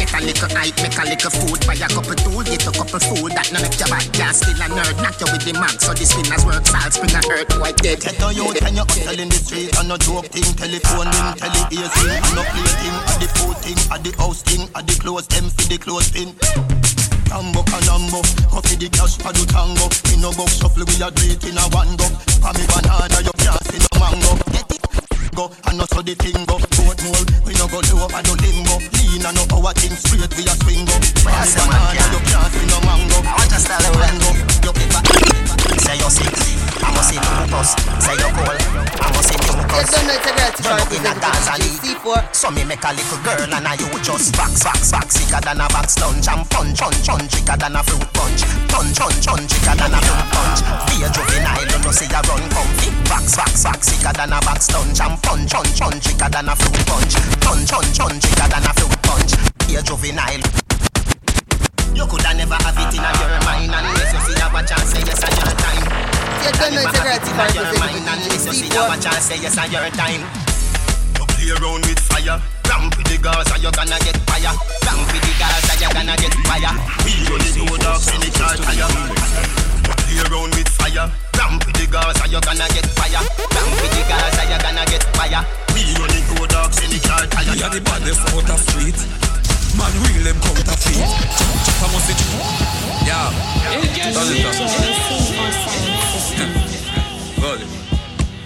Get 0.00 0.16
a 0.16 0.20
little 0.24 0.50
height, 0.56 0.74
make 0.80 0.96
a 0.96 1.04
little 1.04 1.30
food. 1.30 1.60
Buy 1.68 1.76
a 1.76 1.86
couple 1.86 2.16
tool, 2.16 2.42
get 2.42 2.64
a 2.64 2.72
couple 2.72 3.00
food. 3.04 3.30
That 3.36 3.52
none 3.52 3.62
of 3.62 3.74
your 3.76 3.88
bad 3.92 4.08
gas 4.16 4.40
still 4.40 4.56
a 4.56 4.66
nerd. 4.72 4.96
Knock 5.04 5.20
you 5.20 5.28
with 5.28 5.44
the 5.44 5.52
mag 5.60 5.76
So 5.76 5.92
the 5.92 6.08
spinners 6.08 6.42
work 6.48 6.64
salt 6.64 6.96
Spring 6.96 7.12
a 7.12 7.20
hurt, 7.28 7.52
white 7.60 7.76
dead. 7.84 8.00
Get 8.00 8.16
a 8.16 8.26
youth 8.32 8.56
and 8.64 8.74
you 8.74 8.88
hustle 8.88 9.20
in 9.20 9.28
the 9.28 9.36
street. 9.36 9.76
And 9.76 9.92
no 9.92 10.00
joke 10.00 10.32
thing 10.32 10.48
Telephone 10.56 11.12
ring, 11.12 11.36
tele 11.36 11.62
ear 11.76 11.88
thing 11.92 12.16
And 12.16 12.32
no 12.32 12.42
play 12.48 12.72
thing, 12.80 12.96
a 12.96 13.14
the 13.20 13.28
food 13.36 13.56
thing 13.60 13.80
A 13.92 13.96
the 14.00 14.10
house 14.16 14.40
thing, 14.40 14.64
a 14.72 14.80
the 14.80 14.94
clothes 14.96 15.28
them 15.28 15.46
for 15.52 15.68
the 15.68 15.76
clothes 15.76 17.19
pin 17.30 17.52
Tambo 17.52 17.62
canambo, 17.62 18.20
coffee 18.50 18.76
the 18.76 18.88
cash 18.90 19.16
for 19.18 19.32
the 19.32 19.46
tango. 19.46 19.86
Me 20.10 20.16
no 20.20 20.32
go 20.34 20.46
shuffle, 20.46 20.84
we 20.84 20.94
a 20.98 21.10
do 21.10 21.22
it 21.30 21.44
in 21.46 21.58
a 21.58 21.64
one 21.70 21.96
go. 21.96 22.06
For 22.42 22.52
me 22.54 22.66
banana, 22.66 23.18
you 23.22 23.34
can't 23.38 23.62
see 23.70 23.78
no 23.78 23.90
mango. 23.98 24.30
Get 24.50 24.70
it, 24.74 25.34
go, 25.34 25.50
and 25.66 25.78
not 25.78 25.88
so 25.90 26.02
the 26.02 26.14
thing 26.14 26.44
go 26.44 26.58
Boat 26.58 26.98
mold, 27.06 27.28
we 27.46 27.54
no 27.54 27.66
go 27.70 27.80
low, 27.94 28.08
I 28.10 28.22
no 28.26 28.34
limbo 28.34 28.76
Lean 28.98 29.24
and 29.24 29.36
no 29.36 29.42
our 29.54 29.72
thing 29.74 29.94
straight, 29.94 30.32
we 30.36 30.42
a 30.44 30.54
swing 30.58 30.84
go. 30.84 30.96
For 31.22 31.30
me 31.30 31.50
banana, 31.54 32.02
you 32.10 32.20
can't 32.26 32.50
see 32.50 32.66
no 32.66 32.78
mango. 32.82 33.18
I 33.22 33.32
want 33.38 33.50
to 33.50 33.58
style 33.62 33.78
the 33.78 33.90
mango, 33.98 34.30
you 34.66 35.59
say 35.90 35.98
you're 35.98 36.10
sick. 36.10 36.34
I 36.82 36.90
must 36.94 37.10
see 37.10 37.18
new 37.18 37.50
bus, 37.50 37.74
say 37.98 38.14
you're 38.14 38.30
cold. 38.30 38.60
I 39.02 39.08
must 39.10 39.26
see 39.26 39.38
new 39.42 39.58
bus. 39.66 39.82
You 39.82 39.90
don't 39.90 40.06
know 40.06 40.14
it's 40.14 40.26
a 40.26 40.32
girl 40.38 40.52
to 40.54 40.62
try 40.62 40.78
to 40.78 40.96
a 41.00 41.12
dance 41.18 41.48
and. 41.50 41.80
So 42.32 42.50
me 42.50 42.64
make 42.64 42.82
a 42.82 42.90
little 42.96 43.20
girl 43.20 43.52
and 43.52 43.66
I 43.66 43.76
you 43.76 43.86
just 44.00 44.32
box, 44.32 44.64
box, 44.64 44.90
box. 44.90 45.20
Sicker 45.20 45.40
than 45.44 45.60
a 45.60 45.68
box 45.68 46.00
lunch 46.00 46.26
and 46.28 46.48
punch, 46.48 46.80
punch, 46.80 47.06
punch. 47.06 47.30
Sicker 47.30 47.56
than 47.58 47.76
a 47.76 47.82
fruit 47.84 48.06
punch. 48.16 48.40
Punch, 48.72 48.96
punch, 48.96 49.26
punch. 49.26 49.50
Sicker 49.50 49.76
than 49.76 49.92
a 49.92 50.00
fruit 50.00 50.26
punch. 50.32 50.60
Be 50.88 51.04
a 51.04 51.08
juvenile, 51.12 51.68
you 51.68 51.78
know 51.84 51.92
see 51.92 52.08
a 52.08 52.20
run 52.24 52.44
comfy. 52.48 52.88
Box, 53.10 53.36
box, 53.36 53.64
box. 53.64 53.80
Sicker 53.92 54.14
than 54.16 54.32
a 54.32 54.40
box 54.40 54.70
lunch 54.72 55.00
and 55.00 55.16
punch, 55.20 55.52
punch, 55.52 55.76
punch. 55.76 56.04
Sicker 56.06 56.30
than 56.32 56.48
a 56.48 56.54
fruit 56.56 56.80
punch. 56.88 57.14
Punch, 57.44 57.68
punch, 57.68 57.98
punch. 57.98 58.22
Sicker 58.24 58.48
than 58.48 58.64
a 58.64 58.72
fruit 58.78 58.96
punch. 59.04 59.32
Be 59.68 59.76
a 59.76 59.82
juvenile. 59.82 60.70
You 62.00 62.06
coulda 62.06 62.32
never 62.32 62.54
have 62.54 62.78
it 62.78 62.96
in 62.96 63.02
your 63.02 63.40
mind 63.44 63.74
unless 63.74 64.14
you 64.14 64.20
see 64.32 64.40
have 64.40 64.54
a 64.54 64.62
chance. 64.64 64.88
say 64.88 65.04
yes 65.04 65.22
I 65.22 65.28
yes 65.28 65.59
you 66.44 66.52
don't 66.56 66.72
know 66.74 66.82
integrity 66.84 67.30
for 67.36 67.46
everything. 67.58 68.04
Watch 68.88 69.06
and 69.06 69.22
say 69.22 69.38
yes 69.40 69.58
on 69.58 69.70
your 69.70 69.88
time. 69.92 70.22
You 71.18 71.24
play 71.26 71.50
around 71.56 71.84
with 71.86 72.00
fire. 72.08 72.40
Ramp 72.68 72.96
with 72.96 73.08
the 73.08 73.18
girls 73.18 73.50
or 73.52 73.58
you're 73.58 73.72
gonna 73.72 73.98
get 74.00 74.16
fire. 74.28 74.54
Ramp 74.86 75.04
with 75.12 75.22
the 75.22 75.32
girls 75.36 75.66
or 75.68 75.76
you're 75.80 75.94
gonna 75.94 76.16
get 76.16 76.34
fire. 76.48 76.72
We 77.04 77.12
only 77.28 77.50
do 77.52 77.64
dogs 77.78 78.08
in 78.14 78.20
the 78.20 78.30
car 78.36 78.56
tire 78.56 79.40
play 80.10 80.18
around 80.26 80.50
with 80.54 80.68
fire. 80.68 81.06
Ramp 81.38 81.62
with 81.66 81.76
the 81.78 81.86
girls 81.86 82.18
and 82.20 82.32
you're 82.32 82.40
gonna 82.42 82.66
get 82.74 82.86
fire. 82.98 83.22
Ramp 83.22 83.74
with 83.78 83.92
the 83.94 84.02
girls 84.10 84.36
and 84.40 84.48
you're 84.50 84.62
gonna 84.64 84.84
get 84.90 85.04
fire. 85.14 85.42
We 85.74 85.82
only 86.02 86.22
go 86.34 86.46
dogs 86.46 86.78
in 86.82 86.90
the 86.90 87.00
car 87.06 87.26
tire. 87.30 87.54
We 87.54 87.62
are 87.62 87.70
the 87.70 87.80
baddest 87.80 88.20
out 88.34 88.50
of 88.50 88.60
street. 88.60 88.98
Man, 89.76 89.92
real 90.02 90.24
them 90.24 90.38
counterfeit. 90.40 90.98
Chopper 91.64 91.88
must 91.92 92.08
be. 92.08 92.14
Yeah. 93.06 93.30
Does 94.12 94.30
it. 94.30 94.40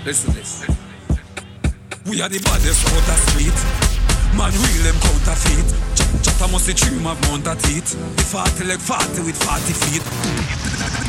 Listen 0.05 0.35
this. 0.35 0.65
We 2.07 2.21
are 2.21 2.29
the 2.29 2.39
baddest 2.41 2.87
out 2.93 3.09
of 3.09 3.19
street. 3.31 3.59
Man, 4.37 4.53
real 4.53 4.83
them 4.85 4.99
counterfeit. 5.01 5.94
Chatter 6.23 6.49
must 6.53 6.67
the 6.67 6.75
trim 6.75 7.07
of 7.07 7.19
mount 7.27 7.47
at 7.49 7.59
it. 7.73 7.89
The 8.17 8.25
fatty 8.25 8.65
leg 8.65 8.79
fatty 8.79 9.21
with 9.25 9.39
fatty 9.41 9.73
feet. 9.73 10.05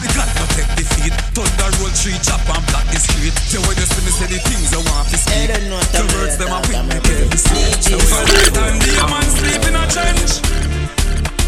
The 0.02 0.10
God 0.16 0.30
no 0.40 0.46
take 0.56 0.72
defeat. 0.80 1.14
Thunder 1.36 1.70
roll 1.78 1.92
tree 1.94 2.18
chop 2.24 2.42
and 2.50 2.64
block 2.72 2.88
the 2.90 3.00
street. 3.00 3.36
So 3.52 3.60
when 3.68 3.76
you 3.78 3.86
see 3.86 4.02
me 4.06 4.12
say 4.12 4.28
the 4.32 4.40
things 4.42 4.72
you 4.72 4.82
want 4.82 5.10
to 5.12 5.18
speak. 5.18 5.52
The 5.52 6.04
words 6.16 6.38
them 6.38 6.54
a 6.54 6.60
win 6.72 6.88
me 6.90 6.98
get 7.04 7.30
the 7.30 7.38
sleep. 7.38 7.78
So 7.84 8.00
for 8.00 8.24
the 8.26 8.50
time 8.56 8.80
the 8.80 9.06
man 9.06 9.28
sleep 9.30 9.64
in 9.70 9.76
a 9.76 9.86
trench. 9.92 10.42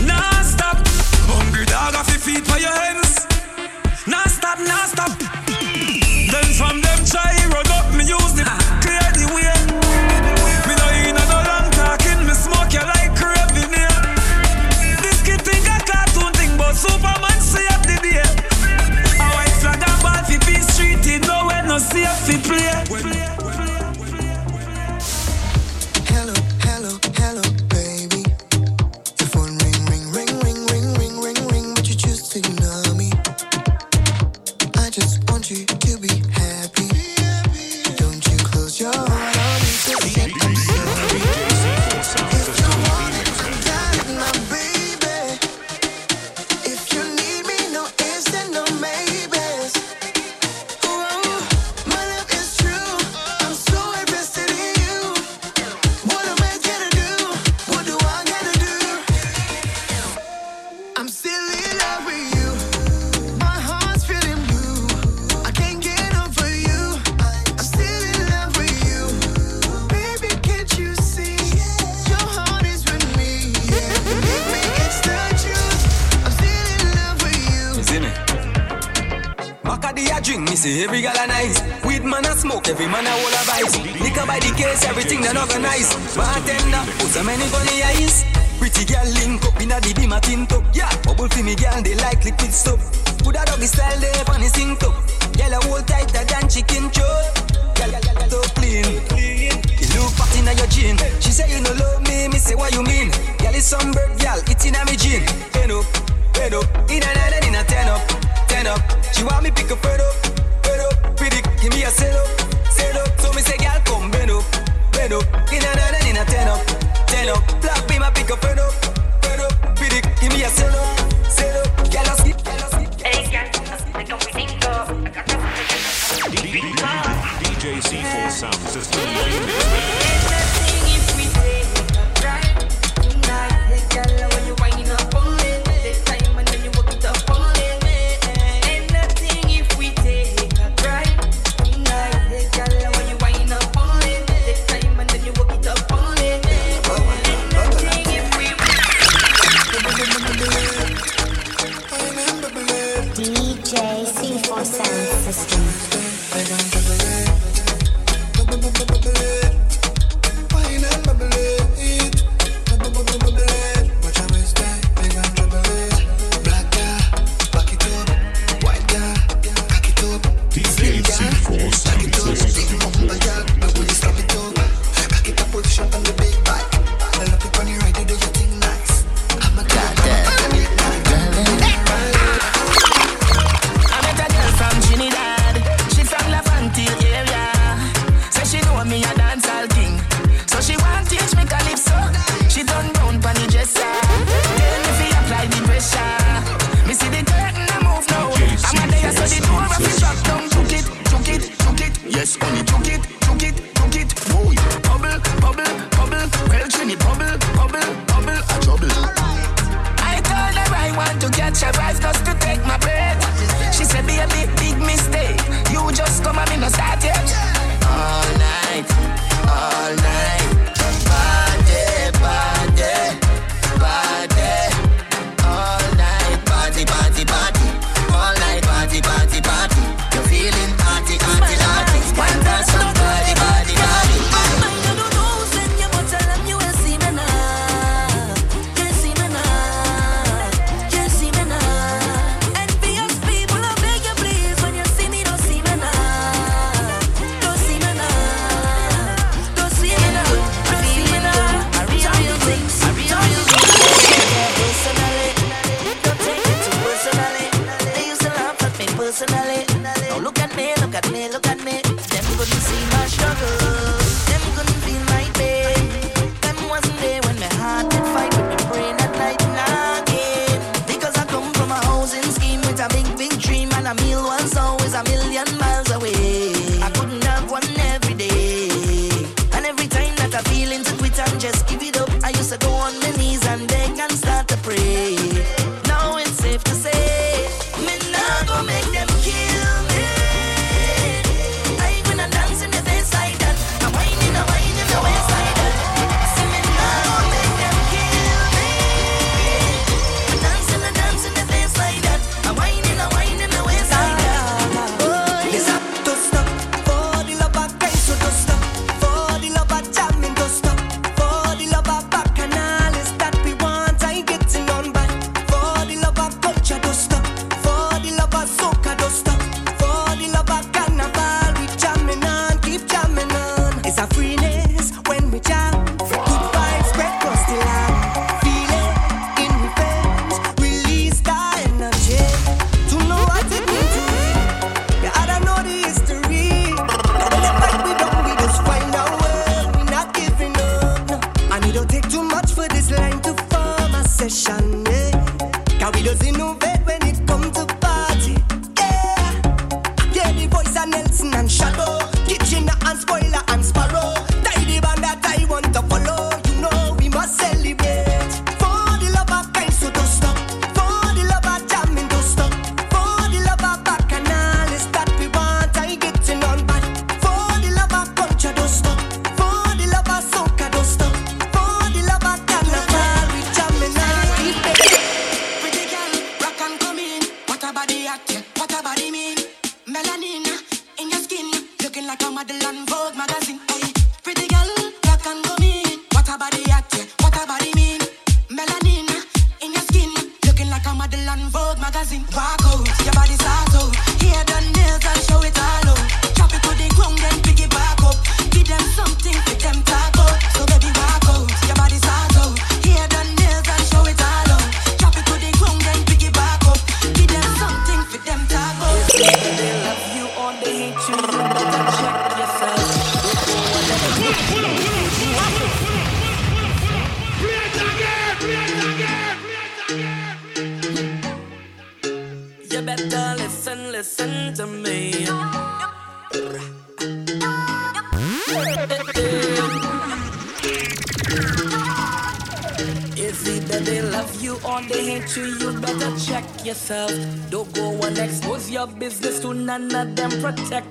Nah 0.05 0.43
stop. 0.43 0.77
Hungry 1.31 1.65
dog 1.65 1.95
off 1.95 2.09
your 2.09 2.19
feet 2.19 2.43
by 2.47 2.57
your 2.57 2.71
hands. 2.71 3.25
Nah 4.07 4.27
stop, 4.27 4.59
nah 4.59 4.85
stop. 4.87 5.26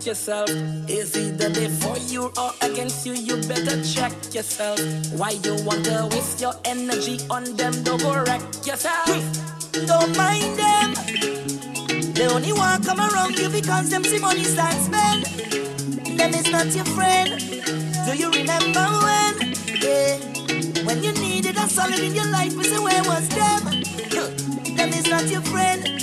yourself. 0.07 0.49
Is 0.89 1.17
either 1.17 1.49
there 1.49 1.69
for 1.69 1.99
you 1.99 2.33
or 2.39 2.53
against 2.63 3.05
you? 3.05 3.15
You 3.15 3.37
better 3.49 3.83
check 3.83 4.13
yourself. 4.33 4.79
Why 5.13 5.31
you 5.43 5.57
wanna 5.65 6.09
waste 6.13 6.41
your 6.41 6.55
energy 6.65 7.19
on 7.29 7.43
them? 7.57 7.73
Don't 7.83 8.01
go 8.01 8.15
wreck 8.15 8.43
yourself. 8.65 9.09
Don't 9.73 10.17
mind 10.17 10.57
them. 10.57 10.95
They 12.15 12.29
only 12.29 12.53
want 12.53 12.87
come 12.87 13.01
around 13.01 13.37
you 13.39 13.49
because 13.49 13.91
them 13.91 14.05
see 14.05 14.21
money 14.21 14.45
start 14.45 14.75
spend. 14.75 15.25
Them 16.19 16.35
is 16.35 16.51
not 16.53 16.73
your 16.75 16.85
friend. 16.85 17.41
Do 18.07 18.17
you 18.17 18.31
remember 18.31 18.87
when? 19.03 19.55
Yeah. 19.83 20.19
When 20.87 21.03
you 21.03 21.13
needed 21.13 21.57
a 21.57 21.69
solid 21.69 21.99
in 21.99 22.15
your 22.15 22.31
life, 22.31 22.55
we 22.57 22.63
say 22.63 22.79
where 22.79 23.03
was 23.03 23.29
them? 23.31 23.65
Them 24.77 24.91
is 24.91 25.09
not 25.09 25.27
your 25.27 25.43
friend. 25.43 25.96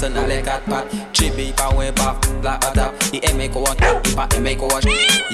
Busy 0.00 0.08
bad, 0.08 0.08
this 0.08 0.16
and 0.16 0.16
a 0.16 0.26
leg 0.26 0.48
at 0.48 0.64
pat. 0.64 0.86
Chibi 1.12 1.56
pa 1.56 1.76
we 1.76 1.90
back, 1.90 2.16
la 2.42 2.56
ada. 2.56 2.92
The 3.10 3.20
M 3.24 3.52
ko 3.52 3.60
one, 3.60 3.76
the 3.76 4.12
pa 4.16 4.26
M 4.34 4.46
ko 4.56 4.66
one. 4.66 4.82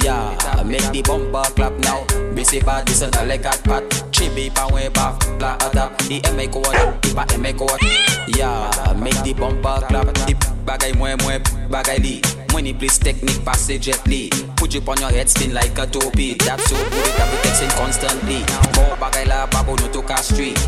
Yeah, 0.03 0.63
make 0.65 0.91
the 0.91 1.03
bumper 1.03 1.45
clap 1.55 1.73
now. 1.79 2.05
Busy 2.35 2.61
bad, 2.61 2.87
this 2.87 3.03
and 3.03 3.15
a 3.15 3.25
leg 3.25 3.47
at 3.47 3.63
pat. 3.63 3.85
Chibi 4.11 4.53
pa 4.53 4.69
we 4.75 4.89
back, 4.89 5.23
la 5.41 5.55
ada. 5.63 5.95
The 6.09 6.21
M 6.25 6.51
ko 6.51 6.61
one, 6.61 6.99
the 7.01 7.13
pa 7.15 7.25
M 7.31 7.57
ko 7.57 7.67
one. 7.67 7.79
Yeah, 8.27 8.95
make 8.99 9.23
the 9.23 9.35
bumper 9.35 9.87
clap. 9.87 10.13
The 10.27 10.35
bagay 10.67 10.95
mwen 10.95 11.19
mwen 11.23 11.43
bagay 11.71 12.03
li. 12.03 12.21
Money 12.53 12.75
please 12.75 12.99
technique 12.99 13.45
pass 13.45 13.69
it 13.71 13.83
gently. 13.83 14.31
Put 14.57 14.75
you 14.75 14.83
on 14.89 15.01
your 15.01 15.11
head 15.11 15.31
spin 15.31 15.55
like 15.55 15.79
a 15.79 15.87
topi. 15.87 16.35
That's 16.43 16.69
so 16.69 16.77
good 16.77 17.13
that 17.15 17.31
we 17.31 17.39
texting 17.47 17.71
constantly. 17.79 18.43
More 18.75 18.97
bagay 18.99 19.29
la 19.29 19.47
babo 19.47 19.77
no 19.77 19.87
to 19.89 20.23
street. 20.23 20.59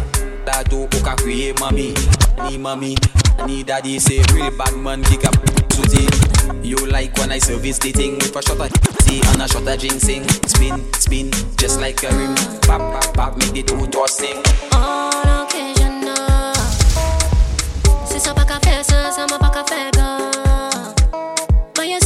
Da 0.47 0.63
do 0.63 0.85
uka 0.85 1.17
kriye 1.17 1.53
mami. 1.55 1.95
Ni 2.47 2.57
mami, 2.57 2.95
ni 3.47 3.63
daddy 3.65 3.99
say 3.99 4.23
real 4.35 4.51
bad 4.51 4.77
man 4.77 5.03
kick 5.05 5.25
up 5.25 5.35
Suzy. 5.73 6.07
You 6.63 6.77
like 6.87 7.17
when 7.19 7.33
I 7.33 7.39
service 7.39 7.79
the 7.79 7.93
thing 7.93 8.15
with 8.17 8.37
a 8.37 8.43
shot 8.43 8.61
of 8.61 8.73
tea 9.05 9.21
and 9.33 9.43
a 9.43 9.49
shot 9.49 9.67
of 9.67 9.79
ginseng. 9.79 10.29
Spin, 10.47 10.93
spin, 10.95 11.31
just 11.57 11.81
like 11.81 12.03
a 12.03 12.09
rim. 12.15 12.35
Pop, 12.63 12.81
pop, 12.81 13.15
pop, 13.15 13.37
make 13.39 13.53
the 13.53 13.63
two 13.63 13.87
toss 13.89 14.17
sing. 14.19 14.43
On 14.73 15.45
occasion, 15.45 16.01
no. 16.01 16.15
Si 18.07 18.19
ça 18.21 18.35
pas 18.35 18.45
qu'à 18.45 18.59
faire 18.61 18.85
ça, 18.85 19.11
ça 19.13 19.27
m'a 19.31 19.39
pas 19.39 19.51
qu'à 19.51 19.65
faire 19.65 19.91
gars. 19.93 20.19
Mais 21.79 21.91
you 21.91 21.99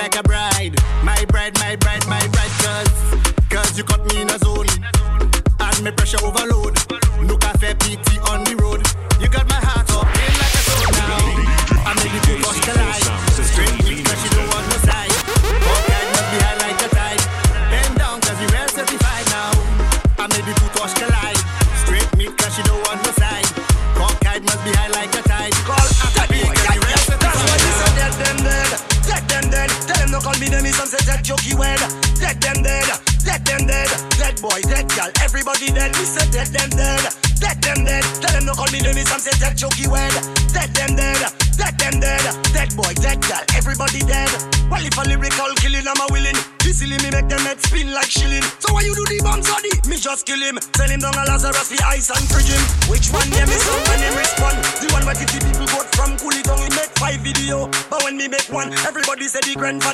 like 0.00 0.16
a 0.16 0.22
bride. 0.22 0.74
My 1.04 1.24
bride, 1.26 1.54
my 1.58 1.76
bride, 1.76 1.99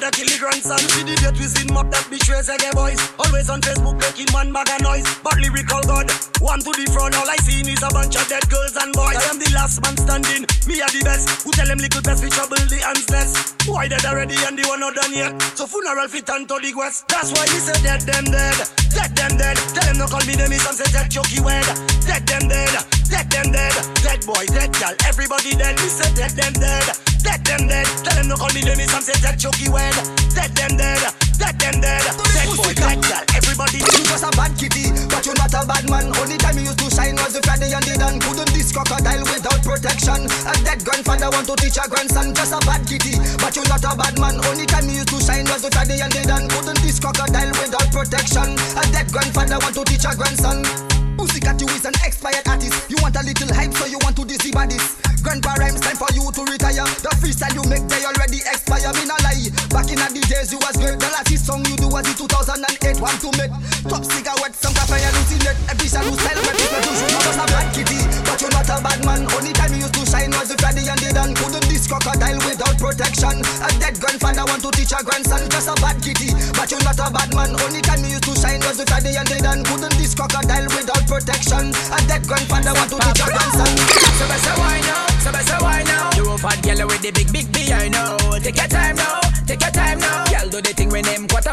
the 0.06 0.12
grandfather 0.12 0.16
kill 0.16 0.28
the 0.28 0.38
grandson. 0.38 0.78
The 1.06 1.14
get 1.16 1.36
with 1.38 1.56
him 1.56 1.76
up 1.76 1.90
that 1.90 2.06
betrays 2.10 2.48
again 2.48 2.74
boys. 2.74 3.00
Always 3.18 3.50
on 3.50 3.60
Facebook 3.60 3.98
making 3.98 4.30
one 4.32 4.52
bag 4.52 4.68
of 4.70 4.80
noise. 4.82 5.06
But 5.22 5.38
lyrical 5.38 5.82
god, 5.82 6.10
one 6.40 6.60
to 6.60 6.70
the 6.74 6.86
front, 6.92 7.16
all 7.16 7.28
I 7.28 7.36
seen 7.42 7.68
is 7.68 7.82
a 7.82 7.90
bunch 7.90 8.16
of 8.16 8.26
dead 8.28 8.46
girls 8.48 8.76
and 8.76 8.92
boys. 8.94 9.16
I 9.16 9.24
am 9.30 9.38
the 9.38 9.50
last 9.54 9.82
man 9.82 9.96
standing, 9.96 10.42
me 10.66 10.82
are 10.82 10.92
the 10.92 11.02
best. 11.02 11.42
Who 11.42 11.50
tell 11.52 11.66
them 11.66 11.78
little 11.78 12.02
best 12.02 12.22
we 12.22 12.30
trouble 12.30 12.56
the 12.56 12.78
ants 12.86 13.08
nest. 13.10 13.54
Why 13.66 13.88
dead 13.88 14.04
already 14.04 14.36
and 14.46 14.58
the 14.58 14.64
one 14.68 14.80
not 14.80 14.94
done 14.94 15.12
yet? 15.12 15.32
So 15.58 15.66
funeral 15.66 16.08
fit 16.08 16.28
and 16.30 16.46
to 16.48 16.56
the 16.60 16.72
west. 16.74 17.08
That's 17.08 17.32
why 17.32 17.46
we 17.50 17.58
say 17.58 17.78
dead 17.82 18.02
them 18.06 18.26
dead, 18.30 18.58
dead 18.94 19.10
them 19.16 19.32
dead. 19.38 19.56
Tell 19.74 19.84
them 19.86 19.96
no 19.98 20.06
call 20.06 20.24
me 20.26 20.34
them 20.34 20.52
is 20.52 20.62
some 20.62 20.76
say 20.76 20.88
dead 20.92 21.10
jokey 21.10 21.40
word. 21.42 21.66
Dead 22.06 22.22
them 22.26 22.46
dead, 22.48 22.74
dead 23.08 23.30
them 23.30 23.52
dead, 23.52 23.74
dead 24.02 24.20
boy, 24.26 24.44
dead 24.50 24.72
girl, 24.74 24.94
everybody 25.06 25.52
dead. 25.54 25.78
We 25.80 25.88
say 25.88 26.10
dead 26.14 26.32
them 26.34 26.52
dead, 26.54 26.86
dead 27.22 27.40
them 27.44 27.68
dead. 27.68 27.86
Tell 28.02 28.14
them 28.14 28.28
no 28.28 28.36
call 28.36 28.52
me 28.54 28.60
is 28.62 28.90
some 28.90 29.02
say 29.02 29.16
dead 29.22 29.38
jokey 29.38 29.68
word. 29.68 29.94
Dead 30.34 30.50
them 30.56 30.76
dead, 30.76 31.02
dead 31.38 31.56
them 31.58 31.80
dead, 31.80 32.02
dead 32.02 32.48
boy, 32.56 32.72
dead 32.74 32.98
girl, 33.02 33.24
everybody 33.34 33.78
dead. 33.80 33.98
You 33.98 34.04
just 34.06 34.24
a 34.26 34.30
bad 34.34 34.52
kitty, 34.58 34.90
but 35.08 35.24
you're 35.26 35.38
not 35.38 35.54
a 35.54 35.62
bad 35.66 35.84
man. 35.90 36.10
Only 36.18 36.36
time 36.38 36.58
you 36.58 36.68
used 36.68 36.78
to 36.80 36.88
shine 36.90 37.16
was 37.16 37.34
the 37.34 37.42
Friday 37.42 37.72
and 37.72 37.84
the 37.84 37.94
Dan. 37.94 38.18
Couldn't 38.20 38.50
this 38.50 38.72
crocodile 38.72 39.24
without 39.28 39.60
protection. 39.62 40.26
A 40.48 40.52
dead 40.66 40.82
grandfather 40.84 41.30
want 41.30 41.46
to 41.46 41.54
teach 41.56 41.78
a 41.78 41.86
grandson. 41.88 42.34
Just 42.34 42.52
a 42.52 42.60
bad 42.66 42.82
kitty, 42.86 43.16
but 43.38 43.54
you're 43.54 43.68
not 43.68 43.84
a 43.86 43.92
bad 43.94 44.18
man. 44.18 44.40
Only 44.46 44.66
time 44.66 44.88
you 44.90 45.04
used 45.04 45.12
to 45.14 45.18
shine 45.22 45.46
was 45.46 45.62
the 45.62 45.70
Friday 45.70 46.02
and 46.02 46.12
the 46.12 46.22
Dan. 46.26 46.50
Couldn't 46.50 46.80
this 46.82 46.98
crocodile 46.98 47.52
without 47.60 47.88
protection. 47.94 48.58
A 48.76 48.82
dead 48.90 49.08
grandfather 49.12 49.58
want 49.62 49.74
to 49.78 49.84
teach 49.84 50.04
a 50.04 50.12
grandson. 50.16 51.05
Pussycat, 51.16 51.60
you 51.60 51.68
is 51.72 51.84
an 51.84 51.96
expired 52.04 52.46
artist. 52.46 52.90
You 52.90 52.96
want 53.00 53.16
a 53.16 53.22
little 53.24 53.48
hype, 53.54 53.72
so 53.72 53.86
you 53.86 53.98
want 54.04 54.16
to 54.16 54.24
deceive 54.24 54.54
this. 54.68 55.00
Grandpa 55.24 55.58
rhymes, 55.58 55.80
time 55.80 55.96
for 55.96 56.06
you 56.14 56.22
to 56.30 56.42
retire. 56.44 56.86
The 57.02 57.10
freestyle 57.18 57.56
you 57.56 57.64
make, 57.66 57.82
they 57.88 58.04
already 58.04 58.44
expire. 58.44 58.92
Me 58.94 59.08
not 59.08 59.18
lie. 59.24 59.50
Back 59.72 59.88
in 59.90 59.98
the 59.98 60.22
days, 60.28 60.52
you 60.52 60.60
was 60.60 60.76
great. 60.76 61.00
The 61.00 61.08
last 61.10 61.32
song 61.42 61.64
you 61.66 61.74
do 61.80 61.88
was 61.88 62.04
the 62.04 62.14
2008 62.14 63.00
one 63.00 63.18
to 63.24 63.28
make. 63.40 63.50
Top 63.88 64.04
cigarette, 64.04 64.54
some 64.54 64.74
cafe 64.76 65.00
hallucinate. 65.02 65.58
Every 65.66 65.88
shall 65.88 66.06
style, 66.14 66.40
but 66.42 66.54
people 66.54 66.82
do 66.84 66.92
you 66.94 67.08
just 67.10 67.40
a 67.40 67.46
bad 67.48 67.68
kitty. 67.72 68.00
But 68.26 68.38
you're 68.42 68.54
not 68.54 68.68
a 68.70 68.76
bad 68.82 69.00
man. 69.06 69.22
Only 69.34 69.52
time 69.54 69.72
you 69.72 69.86
used 69.86 69.94
to 69.94 70.02
shine 70.06 70.30
was 70.34 70.52
the 70.52 70.58
Friday 70.58 70.86
and 70.86 71.00
the 71.00 71.10
Dan. 71.10 71.34
Couldn't 71.34 71.66
this 71.66 71.86
crocodile 71.90 72.38
without 72.46 72.76
protection. 72.78 73.42
A 73.62 73.68
dead 73.80 73.98
grandfather 73.98 74.44
want 74.46 74.62
to 74.62 74.70
teach 74.74 74.92
a 74.92 75.00
grandson. 75.00 75.42
Just 75.48 75.70
a 75.70 75.74
bad 75.80 75.96
kitty. 76.02 76.34
But 76.54 76.70
you're 76.70 76.84
not 76.84 76.98
a 77.00 77.08
bad 77.08 77.30
man. 77.34 77.50
Only 77.62 77.80
time 77.80 78.02
you 78.04 78.18
used 78.18 78.26
to 78.28 78.34
shine 78.36 78.60
was 78.66 78.78
the 78.78 78.86
Friday 78.86 79.14
and 79.14 79.26
the 79.26 79.38
Dan. 79.42 79.62
Couldn't 79.66 79.94
this 79.98 80.14
crocodile 80.14 80.66
without 80.70 81.05
protection. 81.06 81.72
A 81.94 81.98
dead 82.10 82.26
grandfather 82.26 82.74
want 82.74 82.90
to 82.90 82.98
teach 82.98 83.22
a 83.22 83.26
grandson. 83.30 83.72
So 84.18 84.24
I 84.26 84.38
say 84.42 84.56
why 84.58 84.78
now? 84.82 85.06
So 85.22 85.30
I 85.30 85.42
say 85.42 85.58
why 85.62 85.82
now? 85.86 86.10
You 86.18 86.30
a 86.30 86.38
fat 86.38 86.58
girl 86.62 86.86
with 86.86 87.02
the 87.02 87.10
big 87.10 87.32
big 87.32 87.46
B 87.54 87.72
I 87.72 87.88
know. 87.88 88.18
Take 88.42 88.58
your 88.58 88.68
time 88.68 88.96
now, 88.96 89.20
take 89.46 89.62
your 89.62 89.70
time 89.70 89.98
now. 89.98 90.24
Girl 90.26 90.50
do 90.50 90.60
the 90.60 90.76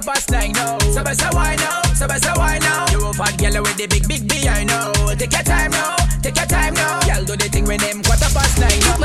past 0.06 0.30
nine 0.32 0.51
now. 0.51 0.78
So 0.91 1.04
better 1.04 1.30
why 1.32 1.56
now? 1.56 1.82
So 1.93 2.08
better 2.08 2.34
why 2.36 2.60
now? 2.60 2.86
You 2.91 3.08
a 3.08 3.14
fat 3.14 3.38
girl 3.39 3.64
with 3.64 3.78
the 3.78 3.88
big 3.88 4.08
big 4.08 4.28
behind 4.28 4.70
now. 4.70 4.91
Take 5.16 5.34
your 5.34 5.43
time 5.43 5.72
now. 5.72 5.95
Take 6.22 6.38
your 6.38 6.45
time 6.45 6.74
now. 6.74 6.99
Girl 7.08 7.26
do 7.26 7.36
the 7.36 7.49
thing 7.49 7.66
when 7.66 7.80
them 7.80 8.03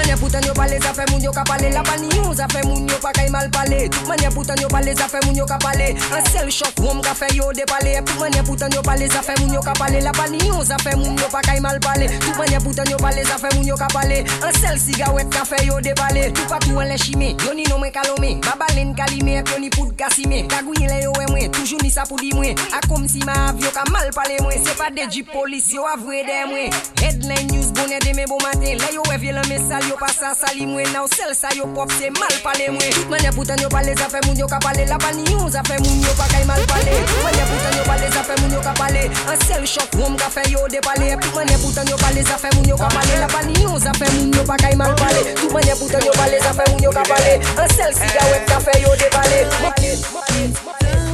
manye 0.08 0.20
poutan 0.20 0.40
yo 0.46 0.54
pale 0.54 0.78
zafè 0.80 1.04
moun 1.10 1.22
yo 1.22 1.32
ka 1.32 1.44
pale. 1.44 1.70
La 1.70 1.82
pa 1.82 1.96
ni 1.96 2.08
yon 2.16 2.34
zafè 2.34 2.62
moun 2.64 2.88
yo 2.88 2.96
pa 3.02 3.12
kay 3.12 3.28
mal 3.28 3.50
pale. 3.50 3.88
Tout 3.90 4.08
manye 4.08 4.30
poutan 4.32 4.56
yo 4.60 4.68
pale 4.68 4.94
zafè 4.94 5.20
moun 5.24 5.36
yo 5.36 5.46
ka 5.46 5.58
pale. 5.58 5.94
An 6.16 6.24
sel 6.32 6.48
chok 6.50 6.80
wom 6.80 7.02
ka 7.02 7.12
fè 7.14 7.28
yo 7.36 7.52
de 7.52 7.64
pale 7.68 8.00
Tout 8.04 8.20
manye 8.20 8.42
poutan 8.42 8.72
yo 8.72 8.80
pale 8.82 9.08
zafè 9.08 9.34
moun 9.40 9.52
yo 9.52 9.60
ka 9.60 9.72
pale. 9.78 10.00
La 10.00 10.12
pa 10.12 10.26
ni 10.28 10.38
yon 10.46 10.64
zafè 10.64 10.96
moun 10.96 11.16
yo 11.18 11.28
pa 11.30 11.42
kay 11.44 11.60
mal 11.60 11.78
pale. 11.80 12.08
Tout 12.20 12.38
manye 12.38 12.58
poutan 12.64 12.88
yo 12.88 12.96
pale 12.96 13.24
zafè 13.24 13.52
moun 13.54 13.68
yo 13.68 13.76
ka 13.76 13.88
pale. 13.92 14.24
An 14.40 14.52
sel 14.56 14.80
sigawet 14.80 15.28
ka 15.34 15.44
fè 15.44 15.66
yo 15.66 15.80
de 15.84 15.92
pale 15.98 16.32
Tout 16.32 16.48
patou 16.48 16.80
an 16.80 16.88
le 16.88 16.96
chime, 16.96 17.34
yo 17.44 17.52
ni 17.54 17.64
nome 17.68 17.90
kalome 17.92 18.40
Babalen 18.40 18.94
kalime 18.96 19.42
yo 19.42 19.58
ni 19.60 19.68
poud 19.70 19.92
kasime 19.96 20.46
Kagouye 20.48 20.88
le 20.88 21.02
yo 21.02 21.12
e 21.20 21.26
mwen, 21.30 21.50
toujou 21.52 21.78
ni 21.82 21.90
sa 21.90 22.06
pou 22.08 22.16
di 22.16 22.32
mwen. 22.32 22.56
A 22.72 22.80
kom 22.88 23.04
si 23.08 23.20
ma 23.28 23.50
av 23.50 23.60
yo 23.60 23.70
ka 23.76 23.84
mal 23.92 24.08
pale 24.16 24.40
mwen. 24.40 24.64
Se 24.64 24.72
pa 24.78 24.88
de 24.94 25.04
di 25.12 25.22
polis 25.22 25.68
yo 25.74 25.84
avwe 25.92 26.24
de 26.24 26.40
mwen. 26.48 26.72
Headline 27.02 27.52
news 27.52 27.72
bonè 27.76 28.00
de 28.00 28.14
me 28.16 28.24
bon 28.30 28.40
matin. 28.44 28.80
La 28.80 28.92
yo 28.94 29.04
e 29.12 29.18
vye 29.20 29.36
la 29.36 29.44
mesal 29.50 29.84
yo 29.88 29.97
pasa 29.98 30.34
sali 30.34 30.66
mwen 30.66 30.86
Nan 30.92 31.02
ou 31.02 31.10
sel 31.10 31.34
sa 31.34 31.50
yo 31.56 31.66
pop 31.74 31.90
se 31.92 32.10
mal 32.10 32.34
pale 32.42 32.70
mwen 32.70 32.92
Mwenye 33.08 33.30
poutan 33.32 33.58
yo 33.62 33.68
pale 33.68 33.94
zafè 33.94 34.20
moun 34.26 34.38
yo 34.38 34.46
ka 34.46 34.58
pale 34.62 34.84
La 34.86 34.98
pa 34.98 35.10
ni 35.12 35.24
yon 35.32 35.50
zafè 35.50 35.78
moun 35.82 36.02
yo 36.02 36.12
pa 36.18 36.26
kay 36.30 36.44
mal 36.44 36.62
pale 36.70 36.94
Mwenye 37.22 37.44
poutan 37.50 37.76
yo 37.78 37.84
pale 37.84 38.10
zafè 38.14 38.34
moun 38.40 38.52
yo 38.54 38.60
ka 38.60 38.72
pale 38.78 39.02
An 39.26 39.38
sel 39.46 39.66
chok 39.66 39.98
wom 40.00 40.16
ka 40.16 40.30
fè 40.30 40.46
yo 40.52 40.68
depale 40.68 41.16
Mwenye 41.34 41.58
poutan 41.58 41.88
yo 41.90 41.96
pale 41.96 42.22
zafè 42.22 42.54
moun 42.54 42.68
yo 42.68 42.76
ka 42.76 42.88
pale 42.94 43.20
La 43.20 43.26
pa 43.26 43.42
ni 43.42 43.62
yon 43.62 43.78
zafè 43.78 44.10
moun 44.14 44.32
yo 44.32 44.44
pa 44.44 44.56
kay 44.56 44.76
mal 44.76 44.94
pale 44.94 45.34
Tout 45.34 45.50
mwenye 45.52 45.74
poutan 45.74 46.06
yo 46.06 46.12
pale 46.12 46.38
zafè 46.40 46.70
moun 46.70 46.82
yo 46.82 46.90
ka 46.90 47.02
pale 47.08 47.38
An 47.58 47.68
sel 47.76 47.94
siga 47.94 48.30
wep 48.32 48.46
ka 48.48 48.60
fè 48.60 48.80
yo 48.82 48.94
depale 48.96 49.44
Mwenye 49.60 49.96
poutan 49.96 50.06
yo 50.06 50.22
pale 50.22 50.46
zafè 50.46 50.46
moun 50.46 50.46
yo 50.46 50.52
ka 50.54 50.72
pale 50.72 51.07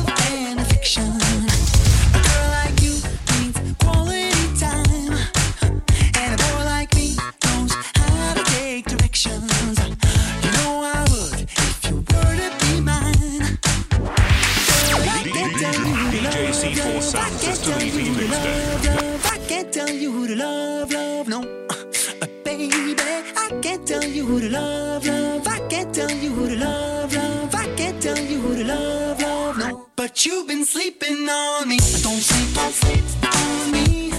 baby, 22.70 23.02
I 23.36 23.50
can't 23.62 23.86
tell 23.86 24.04
you 24.04 24.24
who 24.24 24.40
to 24.40 24.48
love, 24.50 25.06
love. 25.06 25.46
I 25.46 25.58
can't 25.68 25.94
tell 25.94 26.10
you 26.10 26.30
who 26.30 26.48
to 26.48 26.56
love, 26.56 27.14
love. 27.14 27.54
I 27.54 27.66
can't 27.76 28.02
tell 28.02 28.18
you 28.18 28.40
who 28.40 28.56
to 28.56 28.64
love, 28.64 29.20
love. 29.20 29.58
No, 29.58 29.86
but 29.96 30.24
you've 30.24 30.48
been 30.48 30.64
sleeping 30.64 31.28
on 31.28 31.68
me. 31.68 31.78
Don't 31.78 32.22
sleep, 32.28 32.54
don't 32.54 32.72
sleep 32.72 33.04
on 33.34 33.72
me. 33.72 34.10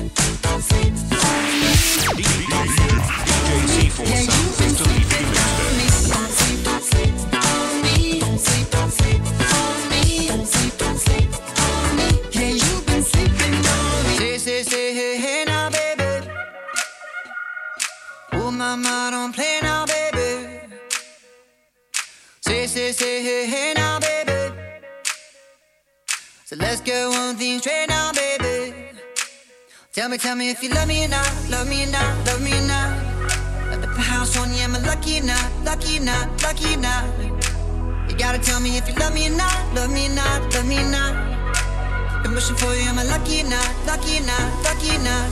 Don't 0.41 0.63
sleep 0.63 0.93
on 1.11 1.45
me. 1.61 1.75
DJ 2.17 2.43
C4 3.73 4.35
Sound 4.55 4.84
Get 26.85 27.09
one 27.09 27.35
thing 27.35 27.57
straight 27.57 27.87
now, 27.89 28.11
baby. 28.13 28.71
Tell 29.91 30.07
me, 30.07 30.19
tell 30.19 30.35
me 30.35 30.51
if 30.51 30.61
you 30.61 30.69
love 30.69 30.87
me 30.87 31.03
or 31.03 31.07
not, 31.07 31.33
love 31.49 31.67
me 31.67 31.83
or 31.83 31.89
not, 31.89 32.27
love 32.27 32.39
me 32.43 32.51
or 32.53 32.61
not. 32.61 32.91
At 33.73 33.81
the 33.81 33.87
house 33.87 34.37
on 34.37 34.53
you, 34.53 34.59
am 34.59 34.75
I 34.75 34.79
lucky 34.81 35.19
or 35.19 35.23
not, 35.23 35.51
lucky 35.63 35.97
or 35.97 36.01
not, 36.01 36.43
lucky 36.43 36.75
or 36.75 36.77
not? 36.77 37.03
You 38.07 38.15
gotta 38.15 38.37
tell 38.37 38.59
me 38.59 38.77
if 38.77 38.87
you 38.87 38.93
love 38.99 39.15
me 39.15 39.25
or 39.25 39.35
not, 39.35 39.73
love 39.73 39.89
me 39.89 40.05
or 40.05 40.13
not, 40.13 40.53
love 40.53 40.67
me 40.67 40.77
or 40.77 40.91
not. 40.91 42.21
Been 42.21 42.35
wishing 42.35 42.55
for 42.55 42.71
you, 42.75 42.87
am 42.87 42.99
I 42.99 43.03
lucky 43.05 43.41
or 43.41 43.49
not, 43.49 43.73
lucky 43.87 44.19
or 44.19 44.25
not, 44.27 44.63
lucky 44.63 44.95
or 44.95 45.01
not? 45.01 45.31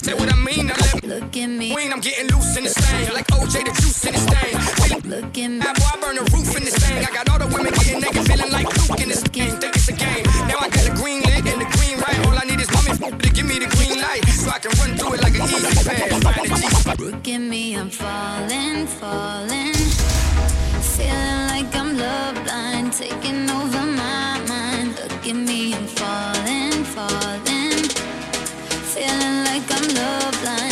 Say 0.00 0.14
what 0.14 0.32
I 0.32 0.36
mean, 0.36 0.70
I 0.70 0.74
let 0.80 1.04
look 1.04 1.36
at 1.36 1.46
me. 1.46 1.74
When 1.74 1.92
I'm 1.92 2.00
getting 2.00 2.34
loose 2.34 2.56
in 2.56 2.64
this 2.64 2.72
thing. 2.72 3.12
Like 3.12 3.26
OJ, 3.36 3.68
the 3.68 3.72
juice 3.82 4.06
in 4.06 4.14
this 4.16 4.24
thing. 4.24 5.10
Look 5.10 5.36
at 5.36 5.50
me. 5.50 5.58
Now, 5.58 5.74
boy, 5.74 5.92
I 5.92 6.00
burn 6.00 6.16
the 6.16 6.24
roof 6.32 6.56
in 6.56 6.64
this 6.64 6.78
thing. 6.80 7.04
I 7.04 7.10
got 7.12 7.28
all 7.28 7.38
the 7.38 7.46
women 7.54 7.74
getting 7.74 8.00
naked, 8.00 8.24
feeling 8.24 8.50
like 8.50 8.64
Luke 8.80 8.98
in 8.98 9.10
this 9.10 9.22
game. 9.24 9.60
Think 9.60 9.76
it's 9.76 9.88
a 9.88 9.92
game. 9.92 10.24
Now 10.48 10.56
I 10.56 10.72
got 10.72 10.88
the 10.88 10.96
green 10.96 11.20
leg 11.28 11.44
and 11.44 11.60
the 11.60 11.68
green 11.76 12.00
right. 12.00 12.16
All 12.24 12.32
I 12.32 12.44
need 12.48 12.60
is 12.64 12.70
mommy 12.72 12.96
to 12.96 13.28
give 13.28 13.44
me 13.44 13.58
the 13.60 13.68
green 13.76 14.00
light. 14.00 14.24
So 14.24 14.48
I 14.48 14.58
can 14.58 14.72
run 14.80 14.96
through 14.96 15.14
it 15.14 15.20
like 15.20 15.36
an 15.36 15.42
easy 15.52 15.68
pass. 15.84 16.98
Look 16.98 17.28
at 17.28 17.38
me, 17.38 17.76
I'm 17.76 17.90
falling, 17.90 18.86
falling. 18.86 19.76
Feeling 20.96 21.44
like 21.52 21.76
I'm 21.76 21.98
love 21.98 22.40
blind, 22.44 22.94
taking 22.94 23.50
over 23.50 23.84
my 23.84 24.40
mind. 24.48 24.96
Look 24.96 25.28
at 25.28 25.36
me, 25.36 25.74
I'm 25.74 25.86
falling, 25.86 26.84
falling 26.88 27.49
feeling 29.00 29.44
like 29.44 29.64
I'm 29.72 29.88
love 29.94 30.42
blind. 30.42 30.69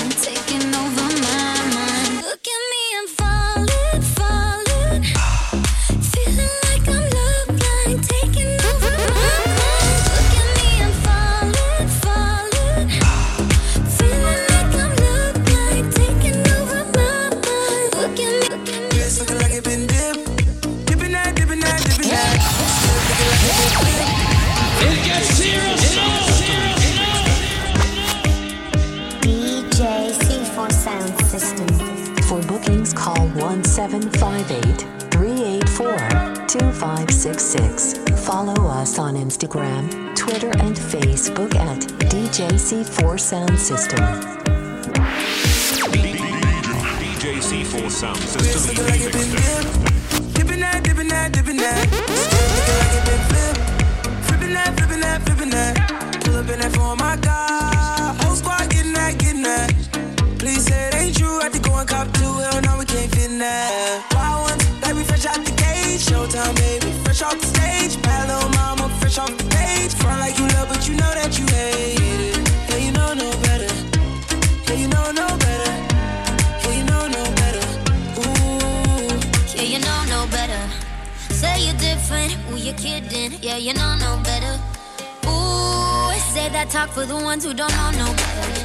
C4 42.85 43.19
Sound 43.19 43.59
System. 43.59 43.99
DJ 47.01 47.41
C4 47.41 47.91
Sound 47.91 48.17
System. 48.19 48.98
that 86.59 86.71
talk 86.71 86.91
for 86.91 87.07
the 87.07 87.15
ones 87.15 87.45
who 87.45 87.55
don't 87.55 87.71
know 87.71 87.91
no 87.93 88.13
better. 88.15 88.58